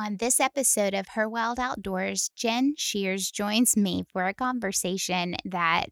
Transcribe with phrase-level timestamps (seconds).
[0.00, 5.90] On this episode of Her Wild Outdoors, Jen Shears joins me for a conversation that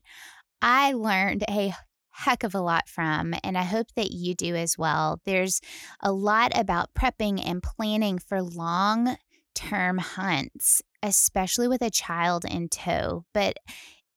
[0.62, 1.74] I learned a
[2.08, 5.20] heck of a lot from, and I hope that you do as well.
[5.26, 5.60] There's
[6.00, 9.18] a lot about prepping and planning for long
[9.54, 13.26] term hunts, especially with a child in tow.
[13.34, 13.58] But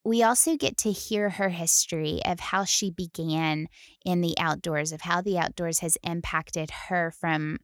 [0.06, 3.68] we also get to hear her history of how she began
[4.06, 7.58] in the outdoors, of how the outdoors has impacted her from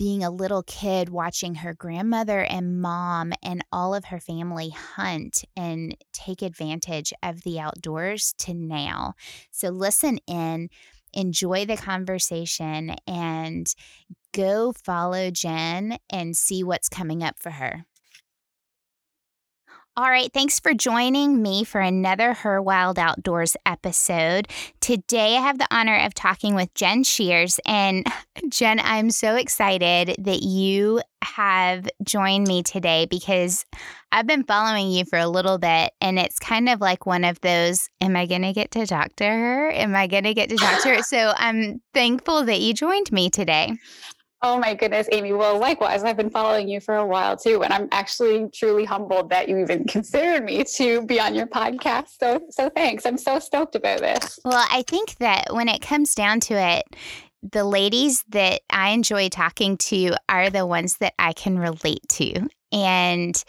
[0.00, 5.44] being a little kid watching her grandmother and mom and all of her family hunt
[5.54, 9.12] and take advantage of the outdoors to now.
[9.50, 10.70] So listen in,
[11.12, 13.66] enjoy the conversation, and
[14.32, 17.84] go follow Jen and see what's coming up for her.
[19.96, 24.46] All right, thanks for joining me for another Her Wild Outdoors episode.
[24.80, 27.58] Today, I have the honor of talking with Jen Shears.
[27.66, 28.06] And
[28.48, 33.66] Jen, I'm so excited that you have joined me today because
[34.12, 35.92] I've been following you for a little bit.
[36.00, 39.16] And it's kind of like one of those Am I going to get to talk
[39.16, 39.70] to her?
[39.72, 41.02] Am I going to get to talk to her?
[41.10, 43.76] So I'm thankful that you joined me today.
[44.42, 45.34] Oh my goodness, Amy.
[45.34, 49.28] Well, likewise, I've been following you for a while too, and I'm actually truly humbled
[49.30, 52.18] that you even considered me to be on your podcast.
[52.18, 53.04] So, so thanks.
[53.04, 54.38] I'm so stoked about this.
[54.44, 56.84] Well, I think that when it comes down to it,
[57.42, 62.48] the ladies that I enjoy talking to are the ones that I can relate to.
[62.72, 63.42] And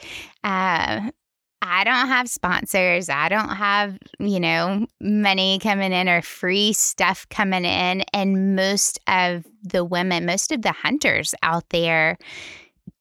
[0.44, 1.12] uh,
[1.61, 3.07] I don't have sponsors.
[3.07, 8.03] I don't have, you know, money coming in or free stuff coming in.
[8.13, 12.17] And most of the women, most of the hunters out there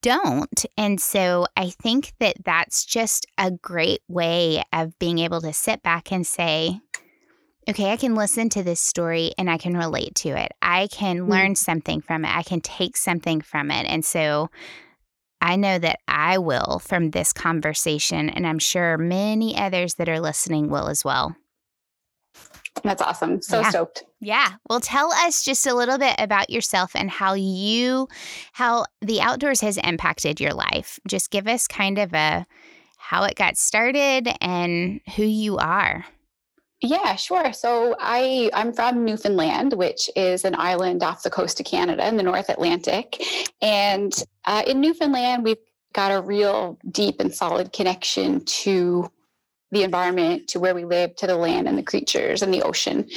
[0.02, 0.64] don't.
[0.76, 5.82] And so I think that that's just a great way of being able to sit
[5.82, 6.80] back and say,
[7.68, 10.52] okay, I can listen to this story and I can relate to it.
[10.60, 11.30] I can hmm.
[11.30, 12.34] learn something from it.
[12.34, 13.86] I can take something from it.
[13.86, 14.50] And so
[15.40, 20.20] I know that I will from this conversation, and I'm sure many others that are
[20.20, 21.36] listening will as well.
[22.82, 23.42] That's awesome.
[23.42, 23.70] So yeah.
[23.70, 24.04] stoked.
[24.20, 24.52] Yeah.
[24.68, 28.08] Well, tell us just a little bit about yourself and how you,
[28.52, 30.98] how the outdoors has impacted your life.
[31.06, 32.46] Just give us kind of a
[32.98, 36.04] how it got started and who you are.
[36.82, 37.52] Yeah, sure.
[37.52, 42.16] So I I'm from Newfoundland, which is an island off the coast of Canada in
[42.16, 43.22] the North Atlantic,
[43.60, 44.12] and
[44.46, 45.58] uh, in Newfoundland we've
[45.92, 49.10] got a real deep and solid connection to
[49.72, 53.08] the environment, to where we live, to the land and the creatures and the ocean.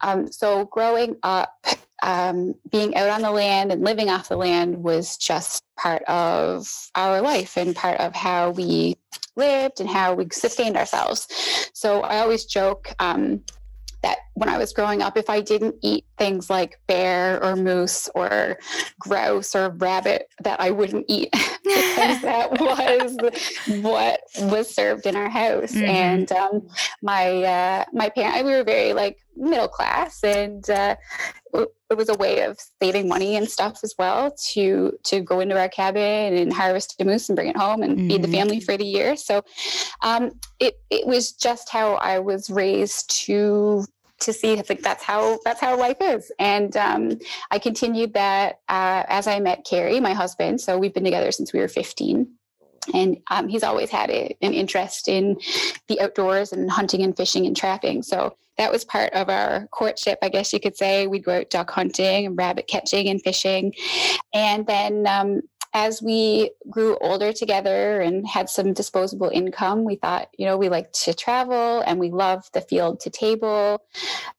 [0.00, 1.52] Um, so growing up,
[2.02, 6.70] um, being out on the land and living off the land was just part of
[6.94, 8.96] our life and part of how we
[9.36, 11.28] lived and how we sustained ourselves.
[11.74, 13.42] So I always joke um,
[14.02, 18.08] that when I was growing up, if I didn't eat things like bear or moose
[18.14, 18.56] or
[18.98, 21.28] grouse or rabbit, that I wouldn't eat
[21.62, 23.18] because that was
[23.82, 25.72] what was served in our house.
[25.72, 25.84] Mm-hmm.
[25.84, 26.68] And um,
[27.02, 30.96] my uh, my parents, we were very like middle class, and uh,
[31.52, 35.60] it was a way of saving money and stuff as well to to go into
[35.60, 38.08] our cabin and harvest a moose and bring it home and mm-hmm.
[38.08, 38.36] feed the mm-hmm.
[38.36, 39.16] family for the year.
[39.16, 39.42] So
[40.00, 40.30] um,
[40.60, 43.84] it it was just how I was raised to
[44.20, 46.30] to see I think that's how that's how life is.
[46.38, 47.18] And um,
[47.50, 50.60] I continued that uh, as I met Carrie, my husband.
[50.60, 52.26] So we've been together since we were 15
[52.94, 55.38] and um, he's always had a, an interest in
[55.88, 58.02] the outdoors and hunting and fishing and trapping.
[58.02, 61.06] So that was part of our courtship, I guess you could say.
[61.06, 63.74] We'd go out duck hunting and rabbit catching and fishing.
[64.34, 65.40] And then um,
[65.72, 70.68] as we grew older together and had some disposable income, we thought, you know, we
[70.68, 73.80] like to travel and we love the field to table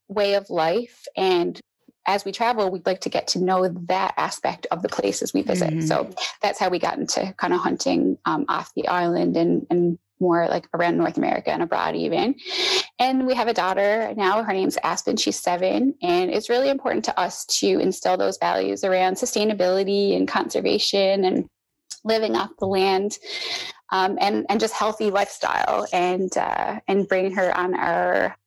[0.10, 1.06] way of life.
[1.16, 1.60] And
[2.06, 5.42] as we travel, we'd like to get to know that aspect of the places we
[5.42, 5.70] visit.
[5.70, 5.88] Mm-hmm.
[5.88, 6.10] So
[6.42, 10.48] that's how we got into kind of hunting um, off the island and, and more
[10.48, 12.36] like around North America and abroad even.
[13.00, 14.44] And we have a daughter now.
[14.44, 15.18] Her name's Aspen.
[15.18, 15.96] She's seven.
[16.02, 21.50] And it's really important to us to instill those values around sustainability and conservation and
[22.06, 23.18] living off the land
[23.92, 28.38] um, and, and just healthy lifestyle and, uh, and bring her on our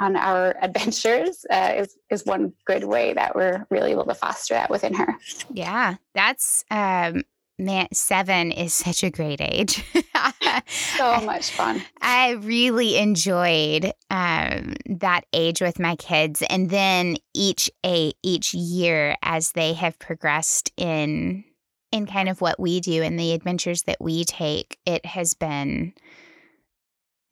[0.00, 4.54] on our adventures uh, is is one good way that we're really able to foster
[4.54, 5.14] that within her.
[5.52, 7.22] Yeah, that's um,
[7.60, 7.88] man.
[7.92, 9.84] Seven is such a great age.
[10.68, 11.82] so much fun.
[12.00, 19.16] I really enjoyed um, that age with my kids, and then each a each year
[19.22, 21.44] as they have progressed in
[21.92, 25.92] in kind of what we do and the adventures that we take, it has been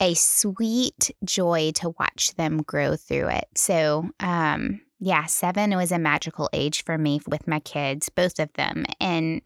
[0.01, 3.47] a sweet joy to watch them grow through it.
[3.57, 8.53] So, um, yeah, seven was a magical age for me with my kids, both of
[8.55, 8.85] them.
[9.01, 9.43] And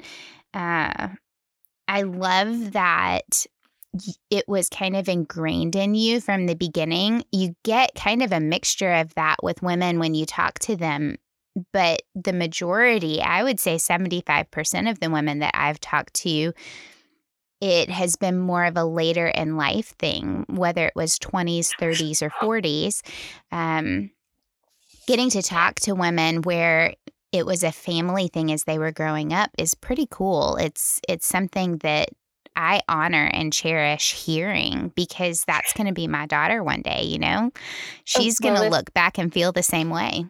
[0.55, 1.09] uh,
[1.89, 3.47] I love that
[4.31, 7.25] it was kind of ingrained in you from the beginning.
[7.31, 11.17] You get kind of a mixture of that with women when you talk to them.
[11.73, 16.55] But the majority, I would say 75% of the women that I've talked to,
[17.61, 22.23] it has been more of a later in life thing, whether it was 20s, 30s,
[22.23, 23.03] or 40s.
[23.53, 24.11] Um,
[25.07, 26.95] getting to talk to women where
[27.33, 30.57] it was a family thing as they were growing up is pretty cool.
[30.57, 32.11] It's it's something that
[32.55, 37.19] I honor and cherish hearing because that's going to be my daughter one day, you
[37.19, 37.51] know?
[38.05, 40.27] She's going to look back and feel the same way.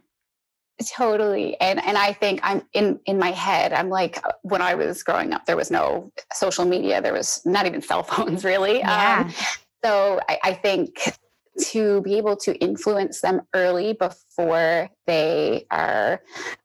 [0.96, 1.60] Totally.
[1.60, 5.02] And and I think I'm in in my head, I'm like uh, when I was
[5.02, 8.78] growing up, there was no social media, there was not even cell phones really.
[8.78, 9.24] Yeah.
[9.26, 9.34] Um,
[9.84, 11.14] so I, I think
[11.60, 16.22] to be able to influence them early before they are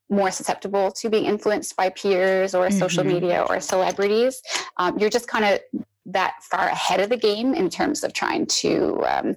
[0.10, 2.80] more susceptible to being influenced by peers or mm-hmm.
[2.80, 4.42] social media or celebrities.
[4.78, 5.60] Um, you're just kind of
[6.06, 9.36] that far ahead of the game in terms of trying to um,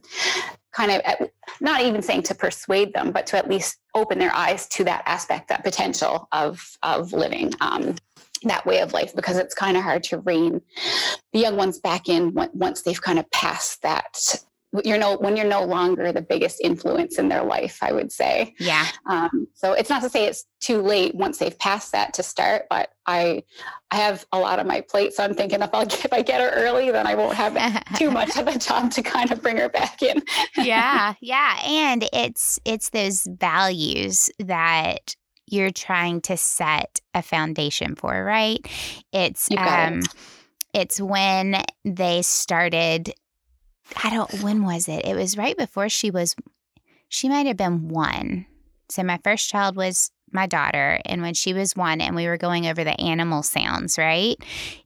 [0.72, 1.28] kind of
[1.60, 5.02] not even saying to persuade them, but to at least open their eyes to that
[5.06, 7.52] aspect, that potential of of living.
[7.60, 7.96] Um,
[8.42, 10.62] that way of life because it's kind of hard to rein
[11.34, 14.42] the young ones back in once they've kind of passed that
[14.84, 18.54] you're no when you're no longer the biggest influence in their life i would say.
[18.58, 18.86] Yeah.
[19.06, 22.66] Um, so it's not to say it's too late once they've passed that to start
[22.70, 23.42] but i
[23.90, 26.40] i have a lot on my plate so i'm thinking if i if i get
[26.40, 27.56] her early then i won't have
[27.96, 30.22] too much of a job to kind of bring her back in.
[30.56, 35.16] Yeah yeah and it's it's those values that
[35.50, 38.66] you're trying to set a foundation for right?
[39.12, 40.06] It's um it.
[40.72, 43.12] it's when they started
[44.02, 45.04] I don't, when was it?
[45.04, 46.34] It was right before she was,
[47.08, 48.46] she might have been one.
[48.88, 51.00] So my first child was my daughter.
[51.04, 54.36] And when she was one and we were going over the animal sounds, right?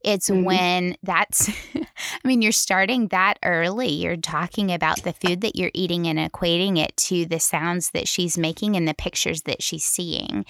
[0.02, 0.44] It's mm-hmm.
[0.44, 3.88] when that's, I mean, you're starting that early.
[3.88, 8.08] You're talking about the food that you're eating and equating it to the sounds that
[8.08, 10.44] she's making and the pictures that she's seeing.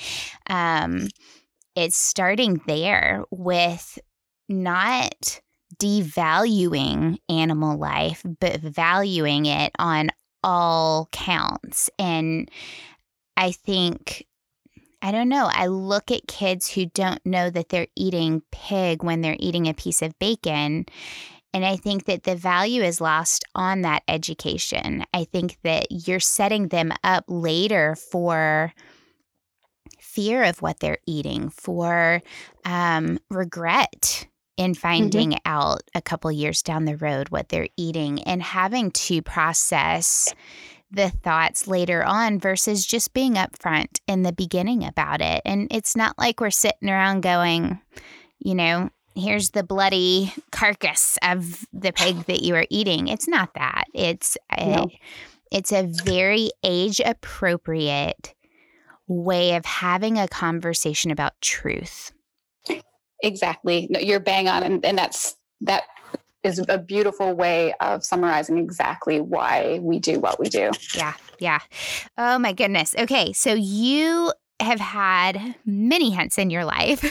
[0.49, 1.09] Um,
[1.75, 3.99] it's starting there with
[4.49, 5.41] not
[5.79, 10.11] devaluing animal life, but valuing it on
[10.43, 11.91] all counts.
[11.99, 12.51] And
[13.37, 14.27] I think,
[15.03, 19.21] I don't know, I look at kids who don't know that they're eating pig when
[19.21, 20.87] they're eating a piece of bacon.
[21.53, 25.05] And I think that the value is lost on that education.
[25.15, 28.73] I think that you're setting them up later for
[30.01, 32.23] fear of what they're eating, for
[32.65, 34.81] um, regret in mm-hmm.
[34.81, 35.53] finding mm-hmm.
[35.53, 40.33] out a couple years down the road what they're eating and having to process
[40.91, 45.43] the thoughts later on versus just being upfront in the beginning about it.
[45.45, 47.81] And it's not like we're sitting around going,
[48.39, 53.09] you know, here's the bloody carcass of the pig that you are eating.
[53.09, 53.85] It's not that.
[53.93, 54.87] It's a,
[55.51, 58.35] it's a very age appropriate
[59.07, 62.13] way of having a conversation about truth
[63.25, 65.85] exactly no, you're bang on and, and that's that
[66.43, 71.59] is a beautiful way of summarizing exactly why we do what we do yeah yeah
[72.19, 74.31] oh my goodness okay so you
[74.61, 77.03] have had many hunts in your life.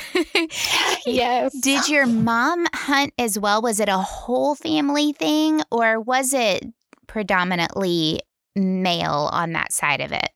[1.06, 1.54] yes.
[1.62, 3.62] Did your mom hunt as well?
[3.62, 6.66] Was it a whole family thing or was it
[7.08, 8.22] predominantly
[8.56, 10.30] male on that side of it?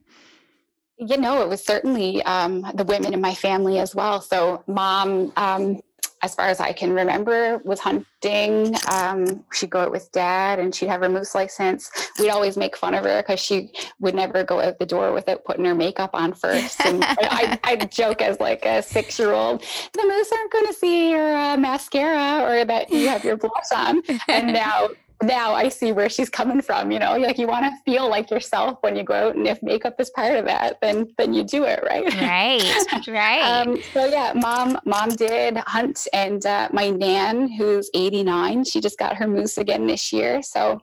[1.00, 4.20] You know, it was certainly um, the women in my family as well.
[4.20, 5.80] So, mom, um,
[6.24, 8.76] as far as I can remember, was hunting.
[8.92, 11.92] Um, she'd go out with dad and she'd have her moose license.
[12.18, 15.46] We'd always make fun of her because she would never go out the door without
[15.46, 16.82] putting her makeup on first.
[16.88, 19.62] And I, I joke as like a six year old,
[19.94, 23.72] the moose aren't going to see your uh, mascara or that you have your blush
[23.76, 24.02] on.
[24.30, 24.90] And now
[25.24, 26.92] now I see where she's coming from.
[26.92, 29.62] You know, like you want to feel like yourself when you go out, and if
[29.64, 32.14] makeup is part of that, then then you do it, right?
[32.14, 33.42] Right, right.
[33.42, 39.00] um, so yeah, mom, mom did hunt, and uh, my nan, who's 89, she just
[39.00, 40.42] got her moose again this year.
[40.42, 40.82] So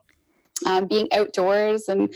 [0.67, 2.15] um, being outdoors and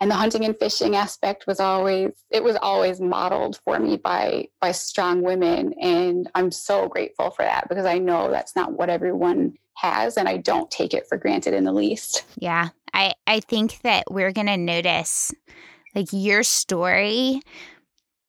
[0.00, 4.46] and the hunting and fishing aspect was always it was always modeled for me by
[4.60, 8.90] by strong women and i'm so grateful for that because i know that's not what
[8.90, 12.24] everyone has and I don't take it for granted in the least.
[12.36, 12.70] Yeah.
[12.92, 15.32] I I think that we're going to notice
[15.94, 17.40] like your story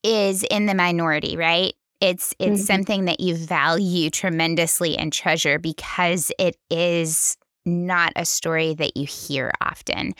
[0.03, 1.73] is in the minority, right?
[1.99, 2.65] It's it's mm-hmm.
[2.65, 9.05] something that you value tremendously and treasure because it is not a story that you
[9.05, 10.13] hear often.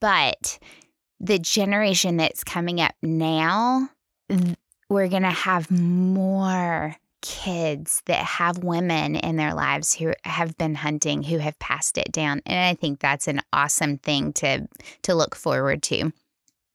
[0.00, 0.58] But
[1.20, 3.88] the generation that's coming up now,
[4.88, 10.74] we're going to have more kids that have women in their lives who have been
[10.74, 14.68] hunting who have passed it down and i think that's an awesome thing to
[15.02, 16.12] to look forward to.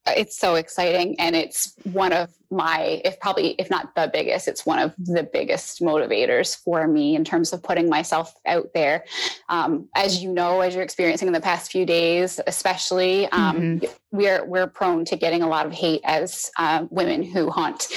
[0.06, 4.64] It's so exciting and it's one of my if probably if not the biggest it's
[4.64, 9.04] one of the biggest motivators for me in terms of putting myself out there.
[9.50, 13.86] Um, as you know as you're experiencing in the past few days especially um, mm-hmm.
[14.10, 17.88] we're we're prone to getting a lot of hate as uh, women who hunt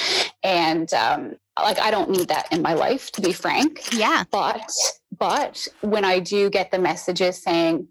[0.43, 3.93] and um, like i don't need that in my life to be frank.
[3.93, 4.23] Yeah.
[4.31, 4.71] But
[5.17, 7.87] but when i do get the messages saying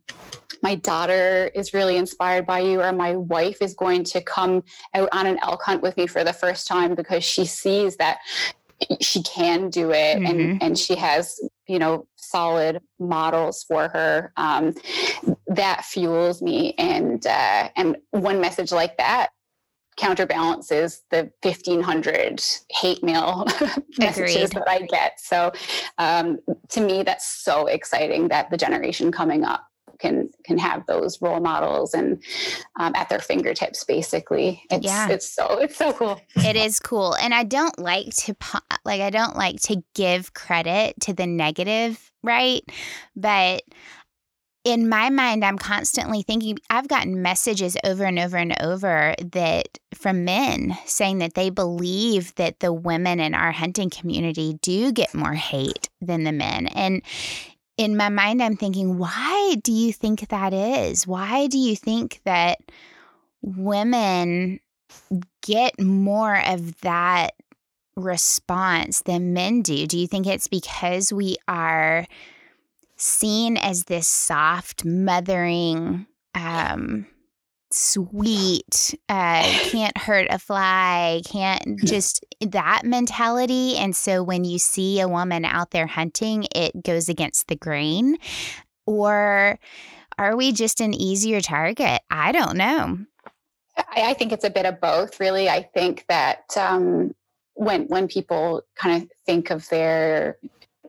[0.62, 4.62] my daughter is really inspired by you, or my wife is going to come
[4.94, 8.18] out on an elk hunt with me for the first time because she sees that
[9.00, 10.26] she can do it mm-hmm.
[10.26, 14.74] and and she has you know solid models for her um,
[15.46, 16.74] that fuels me.
[16.78, 19.30] And uh, and one message like that
[19.96, 23.46] counterbalances the 1500 hate mail
[23.98, 25.20] messages that i get.
[25.20, 25.52] So
[25.98, 26.38] um,
[26.70, 29.66] to me that's so exciting that the generation coming up
[29.98, 32.22] can can have those role models and
[32.80, 34.62] um, at their fingertips basically.
[34.70, 35.08] It's yeah.
[35.08, 36.20] it's so it's so cool.
[36.36, 37.14] It is cool.
[37.14, 38.34] And i don't like to
[38.84, 42.62] like i don't like to give credit to the negative right?
[43.16, 43.62] But
[44.64, 49.78] in my mind, I'm constantly thinking, I've gotten messages over and over and over that
[49.94, 55.14] from men saying that they believe that the women in our hunting community do get
[55.14, 56.68] more hate than the men.
[56.68, 57.02] And
[57.76, 61.06] in my mind, I'm thinking, why do you think that is?
[61.06, 62.60] Why do you think that
[63.40, 64.60] women
[65.40, 67.32] get more of that
[67.96, 69.86] response than men do?
[69.88, 72.06] Do you think it's because we are
[73.02, 77.06] seen as this soft, mothering, um,
[77.70, 83.76] sweet, uh, can't hurt a fly, can't just that mentality.
[83.76, 88.18] And so when you see a woman out there hunting, it goes against the grain.
[88.86, 89.58] Or
[90.18, 92.02] are we just an easier target?
[92.10, 92.98] I don't know.
[93.76, 95.48] I, I think it's a bit of both, really.
[95.48, 97.14] I think that um,
[97.54, 100.36] when when people kind of think of their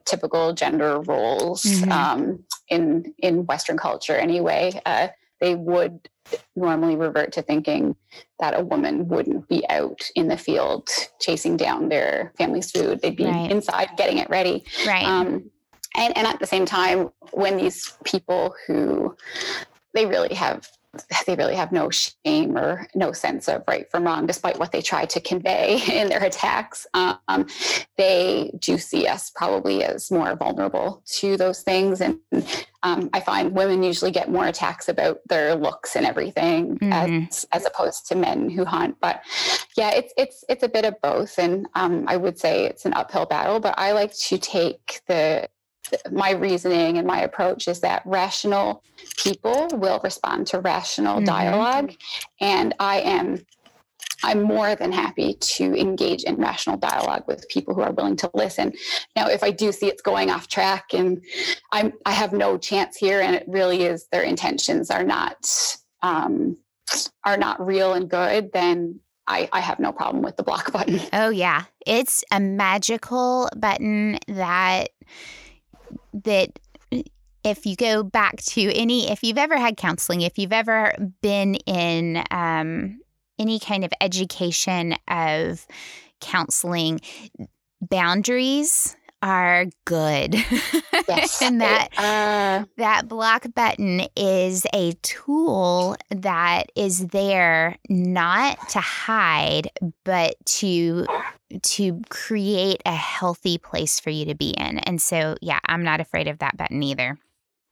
[0.05, 1.91] typical gender roles mm-hmm.
[1.91, 5.07] um, in in Western culture, anyway, uh,
[5.39, 6.09] they would
[6.55, 7.95] normally revert to thinking
[8.39, 10.87] that a woman wouldn't be out in the field
[11.19, 13.01] chasing down their family's food.
[13.01, 13.51] They'd be right.
[13.51, 14.63] inside getting it ready.
[14.87, 15.03] Right.
[15.03, 15.49] Um,
[15.95, 19.15] and, and at the same time, when these people who
[19.93, 20.67] they really have
[21.25, 24.81] they really have no shame or no sense of right from wrong, despite what they
[24.81, 26.85] try to convey in their attacks.
[26.93, 27.47] Um,
[27.97, 32.01] they do see us probably as more vulnerable to those things.
[32.01, 32.19] And
[32.83, 37.27] um, I find women usually get more attacks about their looks and everything mm-hmm.
[37.27, 38.97] as, as opposed to men who hunt.
[39.01, 39.21] But
[39.75, 41.39] yeah, it's, it's, it's a bit of both.
[41.39, 45.47] And um, I would say it's an uphill battle, but I like to take the
[46.11, 48.83] my reasoning and my approach is that rational
[49.17, 51.25] people will respond to rational mm-hmm.
[51.25, 51.93] dialogue
[52.39, 53.39] and i am
[54.23, 58.29] i'm more than happy to engage in rational dialogue with people who are willing to
[58.33, 58.71] listen
[59.15, 61.21] now if i do see it's going off track and
[61.71, 65.47] i'm i have no chance here and it really is their intentions are not
[66.01, 66.57] um,
[67.23, 70.99] are not real and good then I, I have no problem with the block button.
[71.13, 71.63] Oh, yeah.
[71.87, 74.89] It's a magical button that
[76.13, 76.59] that
[77.43, 81.55] if you go back to any, if you've ever had counseling, if you've ever been
[81.55, 82.99] in um,
[83.37, 85.65] any kind of education of
[86.21, 87.01] counseling,
[87.81, 90.35] boundaries are good.
[91.07, 91.41] Yes.
[91.41, 99.69] and that uh, that block button is a tool that is there not to hide
[100.03, 101.05] but to
[101.61, 104.79] to create a healthy place for you to be in.
[104.79, 107.17] And so yeah, I'm not afraid of that button either.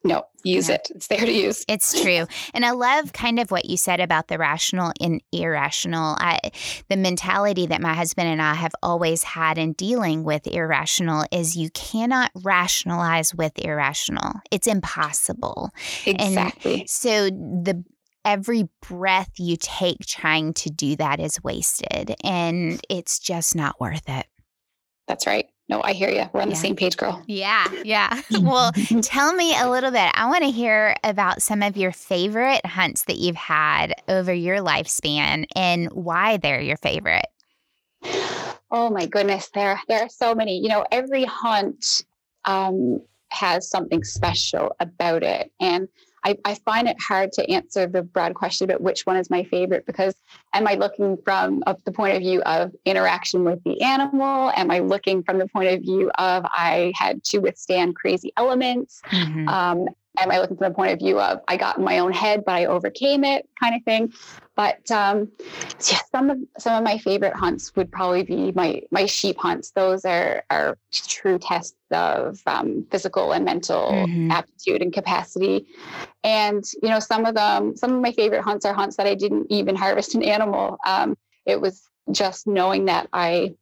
[0.03, 0.75] No, use yeah.
[0.75, 0.87] it.
[0.95, 1.63] It's there to use.
[1.67, 2.25] It's true.
[2.55, 6.15] And I love kind of what you said about the rational and irrational.
[6.19, 6.39] I,
[6.89, 11.55] the mentality that my husband and I have always had in dealing with irrational is
[11.55, 14.33] you cannot rationalize with irrational.
[14.49, 15.69] It's impossible.
[16.07, 16.81] Exactly.
[16.81, 17.83] And so the
[18.25, 24.07] every breath you take trying to do that is wasted and it's just not worth
[24.07, 24.25] it.
[25.07, 26.29] That's right no, I hear you.
[26.33, 26.53] We're on yeah.
[26.53, 27.23] the same page, girl.
[27.27, 28.21] Yeah, yeah.
[28.41, 30.11] well, tell me a little bit.
[30.13, 34.57] I want to hear about some of your favorite hunts that you've had over your
[34.57, 37.27] lifespan and why they're your favorite.
[38.69, 40.59] Oh my goodness, there there are so many.
[40.59, 42.03] You know, every hunt
[42.43, 42.99] um,
[43.29, 45.87] has something special about it, and
[46.23, 49.43] I, I find it hard to answer the broad question about which one is my
[49.43, 50.15] favorite because
[50.53, 54.51] am I looking from the point of view of interaction with the animal?
[54.55, 59.01] Am I looking from the point of view of I had to withstand crazy elements?
[59.07, 59.47] Mm-hmm.
[59.47, 59.87] Um,
[60.17, 62.53] I looking from the point of view of I got in my own head, but
[62.53, 64.13] I overcame it kind of thing?
[64.55, 65.31] But um,
[65.89, 69.71] yeah, some of some of my favorite hunts would probably be my my sheep hunts.
[69.71, 74.31] Those are are true tests of um, physical and mental mm-hmm.
[74.31, 75.67] aptitude and capacity.
[76.23, 79.15] And you know, some of them, some of my favorite hunts are hunts that I
[79.15, 80.77] didn't even harvest an animal.
[80.85, 83.55] Um, it was just knowing that I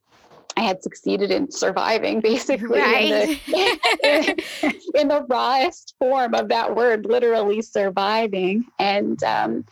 [0.58, 3.06] I had succeeded in surviving basically right.
[3.06, 8.65] in, the, in, in, the rawest form of that word, literally surviving.
[8.77, 9.65] And um,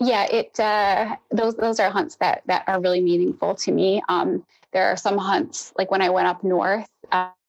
[0.00, 4.02] yeah, it uh, those those are hunts that that are really meaningful to me.
[4.08, 6.88] Um, there are some hunts like when I went up north.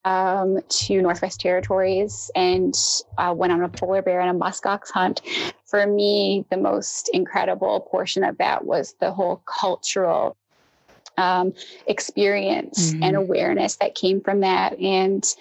[0.06, 2.74] Um, to Northwest Territories and
[3.18, 5.22] uh, went on a polar bear and a muskox hunt.
[5.66, 10.38] For me, the most incredible portion of that was the whole cultural
[11.20, 11.54] um,
[11.88, 13.04] experience mm-hmm.
[13.04, 15.36] and awareness that came from that and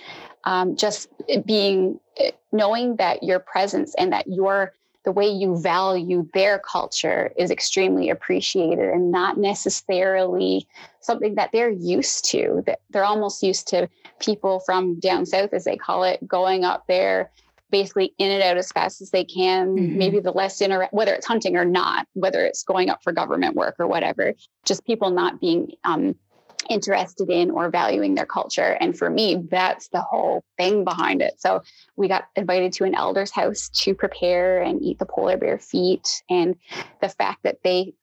[0.44, 1.08] um, just
[1.44, 2.00] being
[2.52, 8.10] knowing that your presence and that your the way you value their culture is extremely
[8.10, 10.66] appreciated and not necessarily
[11.00, 15.64] something that they're used to that they're almost used to people from down south as
[15.64, 17.30] they call it going up there
[17.70, 19.76] basically in and out as fast as they can.
[19.76, 19.98] Mm-hmm.
[19.98, 23.54] Maybe the less inter whether it's hunting or not, whether it's going up for government
[23.54, 24.34] work or whatever,
[24.64, 26.14] just people not being um,
[26.68, 28.76] interested in or valuing their culture.
[28.80, 31.34] And for me, that's the whole thing behind it.
[31.38, 31.62] So
[31.96, 36.22] we got invited to an elder's house to prepare and eat the polar bear feet.
[36.28, 36.56] And
[37.00, 37.94] the fact that they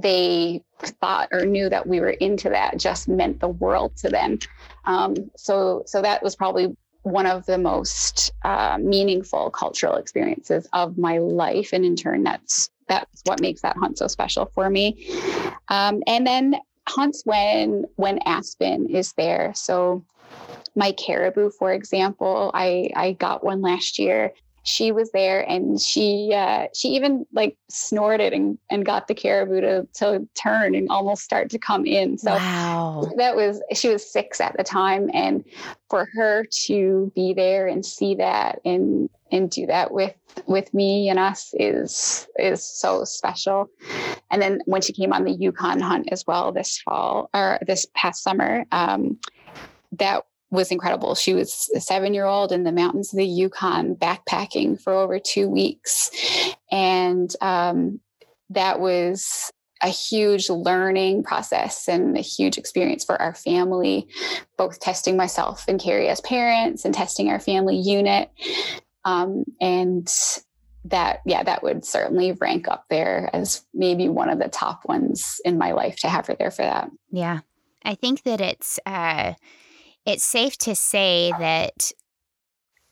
[0.00, 0.62] they
[1.00, 4.38] thought or knew that we were into that just meant the world to them.
[4.84, 6.76] Um, so so that was probably
[7.10, 12.70] one of the most uh, meaningful cultural experiences of my life, and in turn, that's
[12.88, 15.06] that's what makes that hunt so special for me.
[15.68, 16.56] Um, and then
[16.88, 19.52] hunts when when Aspen is there.
[19.54, 20.04] So
[20.74, 24.32] my caribou, for example, I I got one last year
[24.68, 29.62] she was there and she uh, she even like snorted and, and got the caribou
[29.62, 33.10] to, to turn and almost start to come in so wow.
[33.16, 35.42] that was she was six at the time and
[35.88, 40.14] for her to be there and see that and and do that with
[40.46, 43.70] with me and us is is so special
[44.30, 47.86] and then when she came on the yukon hunt as well this fall or this
[47.94, 49.18] past summer um,
[49.92, 51.14] that was incredible.
[51.14, 55.18] She was a seven year old in the mountains of the Yukon backpacking for over
[55.18, 56.10] two weeks.
[56.70, 58.00] And um,
[58.50, 59.50] that was
[59.82, 64.08] a huge learning process and a huge experience for our family,
[64.56, 68.30] both testing myself and Carrie as parents and testing our family unit.
[69.04, 70.12] Um, and
[70.84, 75.40] that, yeah, that would certainly rank up there as maybe one of the top ones
[75.44, 76.90] in my life to have her there for that.
[77.10, 77.40] Yeah.
[77.84, 79.34] I think that it's, uh,
[80.08, 81.92] it's safe to say that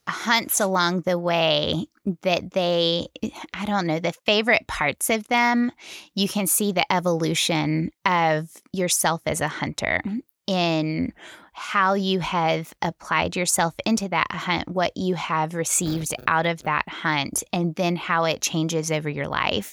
[0.07, 1.87] hunts along the way
[2.23, 3.09] that they
[3.55, 5.73] i don't know the favorite parts of them
[6.15, 10.01] you can see the evolution of yourself as a hunter
[10.47, 11.13] in
[11.59, 16.87] how you have applied yourself into that hunt what you have received out of that
[16.87, 19.73] hunt and then how it changes over your life.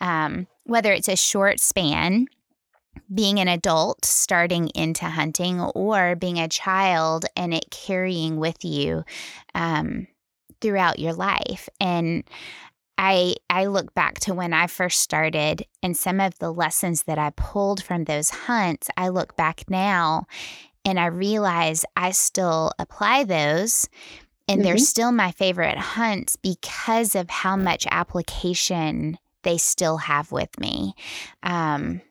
[0.00, 2.26] Um, whether it's a short span
[3.12, 9.04] being an adult starting into hunting or being a child and it carrying with you
[9.54, 10.06] um,
[10.60, 11.68] throughout your life.
[11.80, 12.24] And
[12.98, 17.18] I I look back to when I first started and some of the lessons that
[17.18, 18.88] I pulled from those hunts.
[18.96, 20.26] I look back now
[20.84, 23.88] and I realize I still apply those
[24.48, 24.64] and mm-hmm.
[24.64, 30.94] they're still my favorite hunts because of how much application they still have with me.
[31.42, 32.02] Um,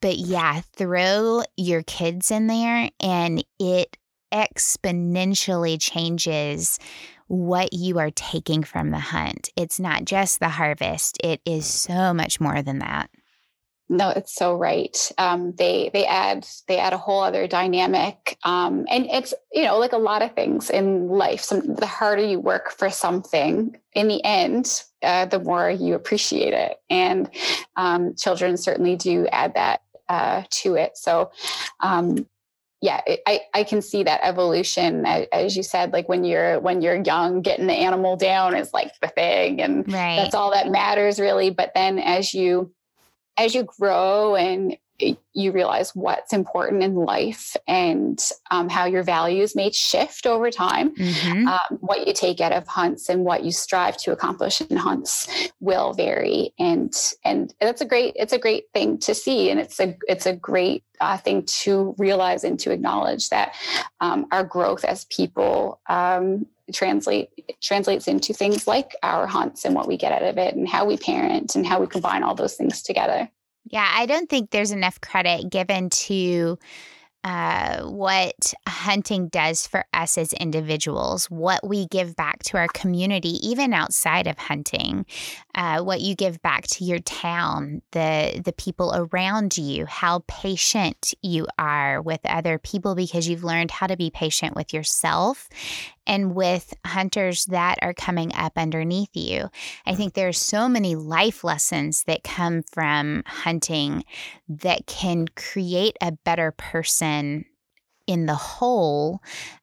[0.00, 3.96] but yeah, throw your kids in there and it
[4.32, 6.78] exponentially changes
[7.28, 9.50] what you are taking from the hunt.
[9.56, 13.10] It's not just the harvest, it is so much more than that.
[13.90, 14.96] No, it's so right.
[15.16, 19.78] Um, they they add they add a whole other dynamic, um, and it's you know
[19.78, 21.40] like a lot of things in life.
[21.40, 26.52] Some the harder you work for something, in the end, uh, the more you appreciate
[26.52, 26.76] it.
[26.90, 27.30] And
[27.76, 30.96] um, children certainly do add that uh, to it.
[30.96, 31.30] So,
[31.80, 32.26] um,
[32.80, 37.02] yeah, I, I can see that evolution, as you said, like when you're when you're
[37.02, 40.16] young, getting the animal down is like the thing, and right.
[40.16, 41.50] that's all that matters really.
[41.50, 42.72] But then as you
[43.38, 44.76] as you grow and
[45.32, 50.94] you realize what's important in life and um, how your values may shift over time.
[50.94, 51.46] Mm-hmm.
[51.46, 55.28] Um, what you take out of hunts and what you strive to accomplish in hunts
[55.60, 56.92] will vary, and
[57.24, 60.34] and that's a great it's a great thing to see, and it's a it's a
[60.34, 63.54] great uh, thing to realize and to acknowledge that
[64.00, 67.30] um, our growth as people um, translate
[67.62, 70.84] translates into things like our hunts and what we get out of it and how
[70.84, 73.28] we parent and how we combine all those things together.
[73.70, 76.58] Yeah, I don't think there's enough credit given to
[77.24, 83.36] uh, what hunting does for us as individuals, what we give back to our community,
[83.46, 85.04] even outside of hunting,
[85.54, 91.12] uh, what you give back to your town, the the people around you, how patient
[91.20, 95.48] you are with other people because you've learned how to be patient with yourself
[96.08, 99.48] and with hunters that are coming up underneath you.
[99.86, 104.04] I think there are so many life lessons that come from hunting
[104.48, 107.44] that can create a better person
[108.08, 109.20] in the whole.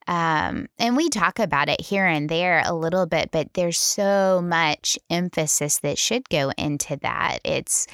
[0.07, 4.39] Um, and we talk about it here and there a little bit, but there's so
[4.45, 7.39] much emphasis that should go into that.
[7.43, 7.87] It's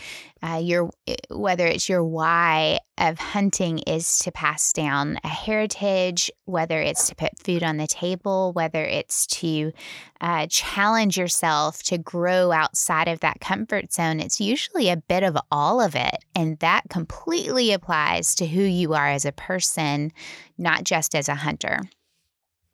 [0.43, 6.31] uh, your eh, whether it's your why of hunting is to pass down a heritage,
[6.45, 9.71] whether it's to put food on the table, whether it's to
[10.19, 14.19] uh, challenge yourself to grow outside of that comfort zone.
[14.19, 18.93] It's usually a bit of all of it, and that completely applies to who you
[18.93, 20.11] are as a person,
[20.57, 21.79] not just as a hunter.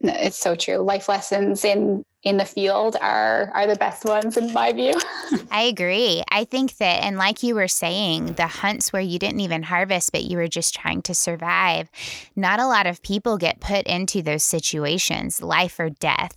[0.02, 0.78] It's so true.
[0.78, 4.94] Life lessons in in the field are are the best ones in my view.
[5.52, 6.24] I agree.
[6.30, 10.12] I think that and like you were saying, the hunts where you didn't even harvest
[10.12, 11.90] but you were just trying to survive,
[12.36, 16.36] not a lot of people get put into those situations, life or death.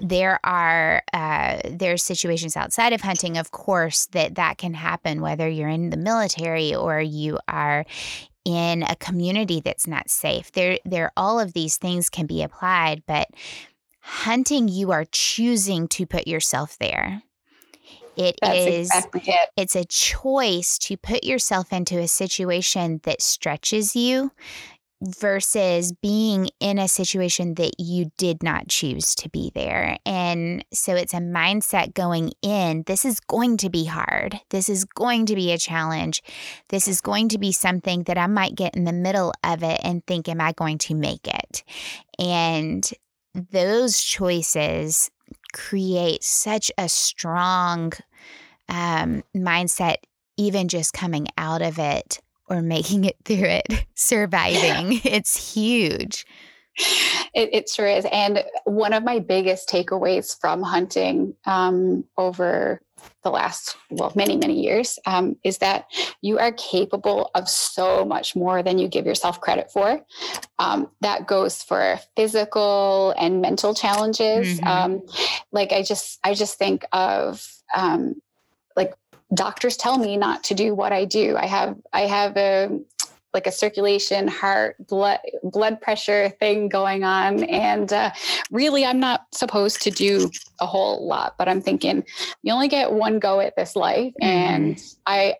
[0.00, 5.48] There are uh, there's situations outside of hunting, of course, that that can happen whether
[5.48, 7.84] you're in the military or you are
[8.44, 10.50] in a community that's not safe.
[10.52, 13.28] There there all of these things can be applied, but
[14.02, 17.22] hunting you are choosing to put yourself there.
[18.16, 19.48] It That's is exactly it.
[19.56, 24.32] it's a choice to put yourself into a situation that stretches you
[25.02, 29.98] versus being in a situation that you did not choose to be there.
[30.06, 34.40] And so it's a mindset going in this is going to be hard.
[34.50, 36.22] This is going to be a challenge.
[36.68, 39.80] This is going to be something that I might get in the middle of it
[39.82, 41.64] and think, am I going to make it?
[42.18, 42.88] And
[43.34, 45.10] those choices
[45.52, 47.92] create such a strong
[48.68, 49.96] um, mindset,
[50.36, 55.00] even just coming out of it or making it through it, surviving.
[55.04, 56.26] it's huge.
[57.34, 58.06] It, it, sure is.
[58.10, 62.80] And one of my biggest takeaways from hunting um, over
[63.22, 65.86] the last, well, many, many years um, is that
[66.20, 70.00] you are capable of so much more than you give yourself credit for.
[70.58, 74.60] Um, that goes for physical and mental challenges.
[74.60, 74.66] Mm-hmm.
[74.66, 75.02] Um,
[75.52, 78.20] like I just, I just think of um,
[78.76, 78.94] like
[79.34, 81.36] doctors tell me not to do what I do.
[81.36, 82.80] I have I have a
[83.34, 88.10] like a circulation, heart, blood blood pressure thing going on, and uh,
[88.50, 91.34] really, I'm not supposed to do a whole lot.
[91.38, 92.04] But I'm thinking,
[92.42, 94.24] you only get one go at this life, mm-hmm.
[94.24, 95.36] and I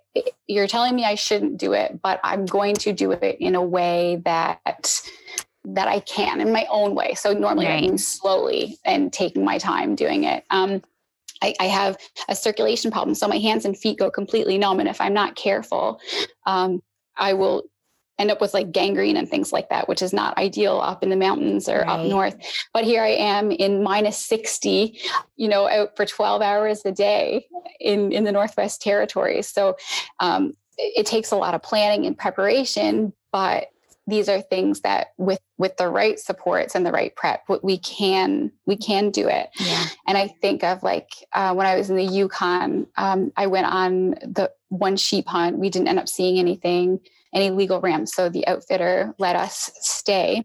[0.46, 3.62] you're telling me I shouldn't do it, but I'm going to do it in a
[3.62, 5.02] way that
[5.64, 7.14] that I can in my own way.
[7.14, 7.78] So normally right.
[7.78, 10.44] I mean slowly and taking my time doing it.
[10.50, 10.82] Um,
[11.40, 11.96] I, I, have
[12.28, 14.80] a circulation problem, so my hands and feet go completely numb.
[14.80, 16.00] And if I'm not careful,
[16.46, 16.82] um,
[17.16, 17.64] I will
[18.18, 21.10] end up with like gangrene and things like that, which is not ideal up in
[21.10, 21.88] the mountains or right.
[21.88, 22.36] up north.
[22.72, 24.98] But here I am in minus 60,
[25.36, 27.46] you know, out for 12 hours a day
[27.80, 29.48] in, in the Northwest Territories.
[29.48, 29.76] So
[30.20, 33.68] um, it, it takes a lot of planning and preparation, but
[34.06, 38.50] these are things that with with the right supports and the right prep we can
[38.66, 39.84] we can do it yeah.
[40.08, 43.66] and i think of like uh, when i was in the yukon um, i went
[43.66, 46.98] on the one sheep hunt we didn't end up seeing anything
[47.34, 50.44] any legal rams so the outfitter let us stay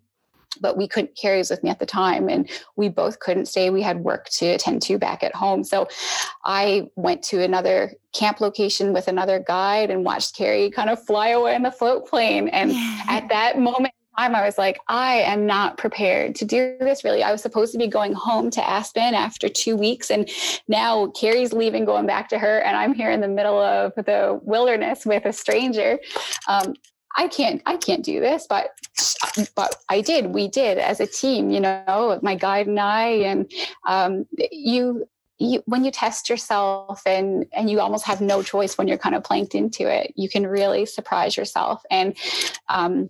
[0.61, 3.69] but we couldn't carry with me at the time and we both couldn't stay.
[3.69, 5.63] We had work to attend to back at home.
[5.63, 5.87] So
[6.45, 11.29] i went to another camp location with another guide and watched carrie kind of fly
[11.29, 12.47] away in the float plane.
[12.49, 12.71] And
[13.07, 17.23] at that moment time i was like i am not prepared to do this really
[17.23, 20.29] i was supposed to be going home to aspen after two weeks and
[20.67, 24.39] now carrie's leaving going back to her and i'm here in the middle of the
[24.43, 25.99] wilderness with a stranger
[26.47, 26.73] um,
[27.17, 28.69] I can't I can't do this, but
[29.55, 30.27] but I did.
[30.27, 33.51] We did as a team, you know, my guide and I, and
[33.87, 35.07] um, you
[35.39, 39.15] you, when you test yourself and and you almost have no choice when you're kind
[39.15, 41.83] of planked into it, you can really surprise yourself.
[41.89, 42.15] And
[42.69, 43.09] um,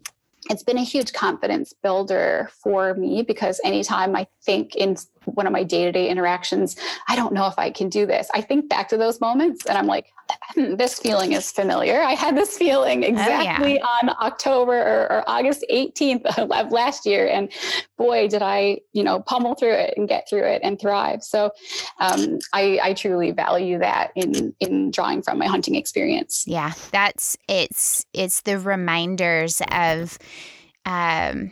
[0.49, 4.95] it's been a huge confidence builder for me because anytime I think in
[5.27, 6.75] one of my day to day interactions,
[7.07, 8.29] I don't know if I can do this.
[8.33, 10.13] I think back to those moments and I'm like,
[10.55, 12.01] hmm, this feeling is familiar.
[12.01, 14.09] I had this feeling exactly oh, yeah.
[14.09, 17.27] on October or, or, August 18th of last year.
[17.27, 17.51] And
[17.97, 21.23] boy, did I, you know, pummel through it and get through it and thrive.
[21.23, 21.51] So
[21.99, 26.45] um, I, I truly value that in, in drawing from my hunting experience.
[26.47, 30.17] Yeah, that's, it's, it's the reminders of,
[30.85, 31.51] um,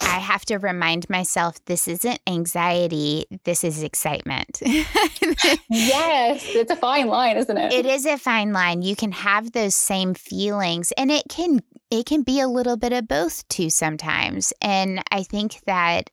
[0.00, 4.60] I have to remind myself this isn't anxiety, this is excitement.
[5.68, 7.72] yes, it's a fine line, isn't it?
[7.72, 8.82] It is a fine line.
[8.82, 12.92] You can have those same feelings and it can it can be a little bit
[12.92, 14.52] of both too sometimes.
[14.60, 16.10] And I think that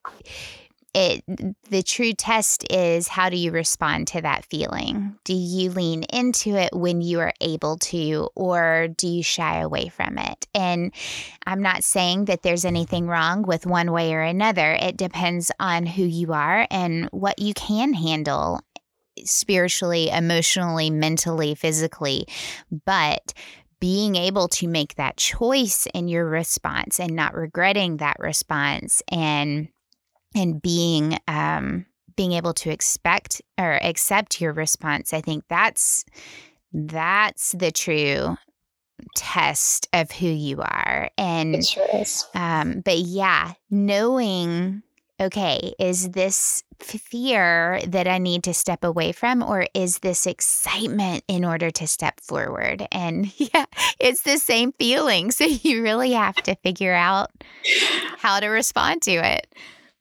[0.93, 1.23] it
[1.69, 5.17] the true test is how do you respond to that feeling?
[5.23, 9.89] Do you lean into it when you are able to or do you shy away
[9.89, 10.47] from it?
[10.53, 10.93] And
[11.45, 14.73] i'm not saying that there's anything wrong with one way or another.
[14.73, 18.61] It depends on who you are and what you can handle
[19.25, 22.27] spiritually emotionally mentally physically.
[22.85, 23.33] But
[23.79, 29.67] being able to make that choice in your response and not regretting that response and
[30.35, 36.05] and being um, being able to expect or accept your response i think that's
[36.73, 38.35] that's the true
[39.15, 41.09] test of who you are.
[41.17, 42.03] And sure.
[42.33, 44.83] Um, but yeah knowing
[45.19, 51.23] okay is this fear that i need to step away from or is this excitement
[51.27, 52.87] in order to step forward?
[52.91, 53.65] And yeah
[53.99, 55.31] it's the same feeling.
[55.31, 57.31] So you really have to figure out
[58.17, 59.47] how to respond to it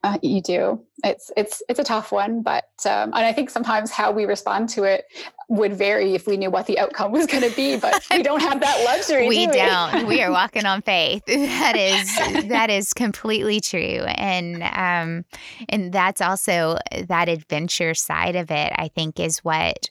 [0.04, 0.80] uh, you do.
[1.04, 4.68] It's it's it's a tough one, but um, and I think sometimes how we respond
[4.70, 5.04] to it
[5.48, 7.76] would vary if we knew what the outcome was going to be.
[7.76, 9.28] But we don't have that luxury.
[9.28, 11.22] we do not we are walking on faith.
[11.52, 15.24] That is that is completely true, and um,
[15.68, 18.72] and that's also that adventure side of it.
[18.76, 19.88] I think is what